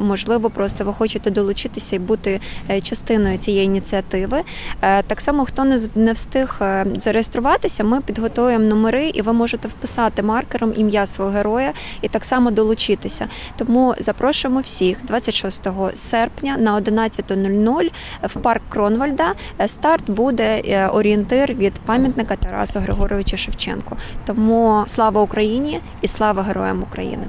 можливо, 0.00 0.50
просто 0.50 0.84
ви 0.84 0.92
хочете 0.92 1.30
долучитися 1.30 1.96
і 1.96 1.98
бути 1.98 2.40
е, 2.70 2.80
частиною 2.80 3.38
цієї 3.38 3.64
ініціативи. 3.64 4.42
Е, 4.82 5.02
так 5.02 5.20
само, 5.20 5.44
хто 5.44 5.64
не 5.94 6.12
встиг 6.12 6.60
зареєструватися, 6.96 7.84
ми 7.84 8.00
підготуємо 8.00 8.64
номери, 8.64 9.08
і 9.14 9.22
ви 9.22 9.32
можете 9.32 9.68
вписати 9.68 10.22
маркером 10.22 10.72
ім'я 10.76 11.06
свого 11.06 11.30
героя 11.30 11.72
і 12.02 12.08
так 12.08 12.24
само 12.24 12.50
долучитися. 12.50 13.28
Тому 13.56 13.94
запрошуємо 13.98 14.60
всіх 14.60 14.98
26 15.04 15.68
серпня 15.94 16.56
на 16.58 16.80
11.00 16.80 17.90
в 18.22 18.34
парк 18.40 18.62
Кронвальда. 18.68 19.34
Старт 19.66 20.10
буде 20.10 20.60
орієнтир 20.92 21.54
від 21.54 21.72
пам'ятника 21.72 22.36
Тараса. 22.36 22.63
Тарасу 22.66 22.80
Григоровича 22.80 23.36
Шевченко. 23.36 23.96
Тому 24.26 24.84
слава 24.86 25.20
Україні 25.22 25.80
і 26.02 26.08
слава 26.08 26.42
героям 26.42 26.82
України. 26.82 27.26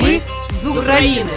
Ми 0.00 0.20
з 0.62 0.66
України. 0.66 1.30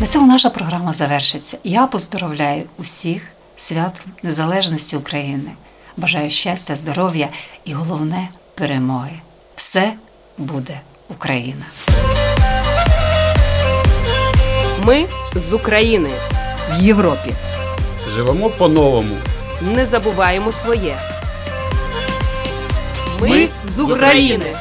На 0.00 0.06
цьому 0.06 0.26
наша 0.26 0.50
програма 0.50 0.92
завершиться. 0.92 1.58
Я 1.64 1.86
поздоровляю 1.86 2.62
усіх 2.78 3.22
свят 3.56 4.06
Незалежності 4.22 4.96
України. 4.96 5.50
Бажаю 5.96 6.30
щастя, 6.30 6.76
здоров'я 6.76 7.28
і 7.64 7.72
головне 7.72 8.28
перемоги. 8.54 9.20
Все 9.56 9.92
буде 10.38 10.80
Україна. 11.08 11.64
Ми 14.84 15.06
з 15.34 15.52
України 15.52 16.10
в 16.70 16.82
Європі. 16.82 17.34
Живемо 18.16 18.50
по-новому. 18.50 19.16
Не 19.60 19.86
забуваємо 19.86 20.52
своє. 20.52 20.96
Ми 23.20 23.48
з 23.64 23.80
України. 23.80 24.56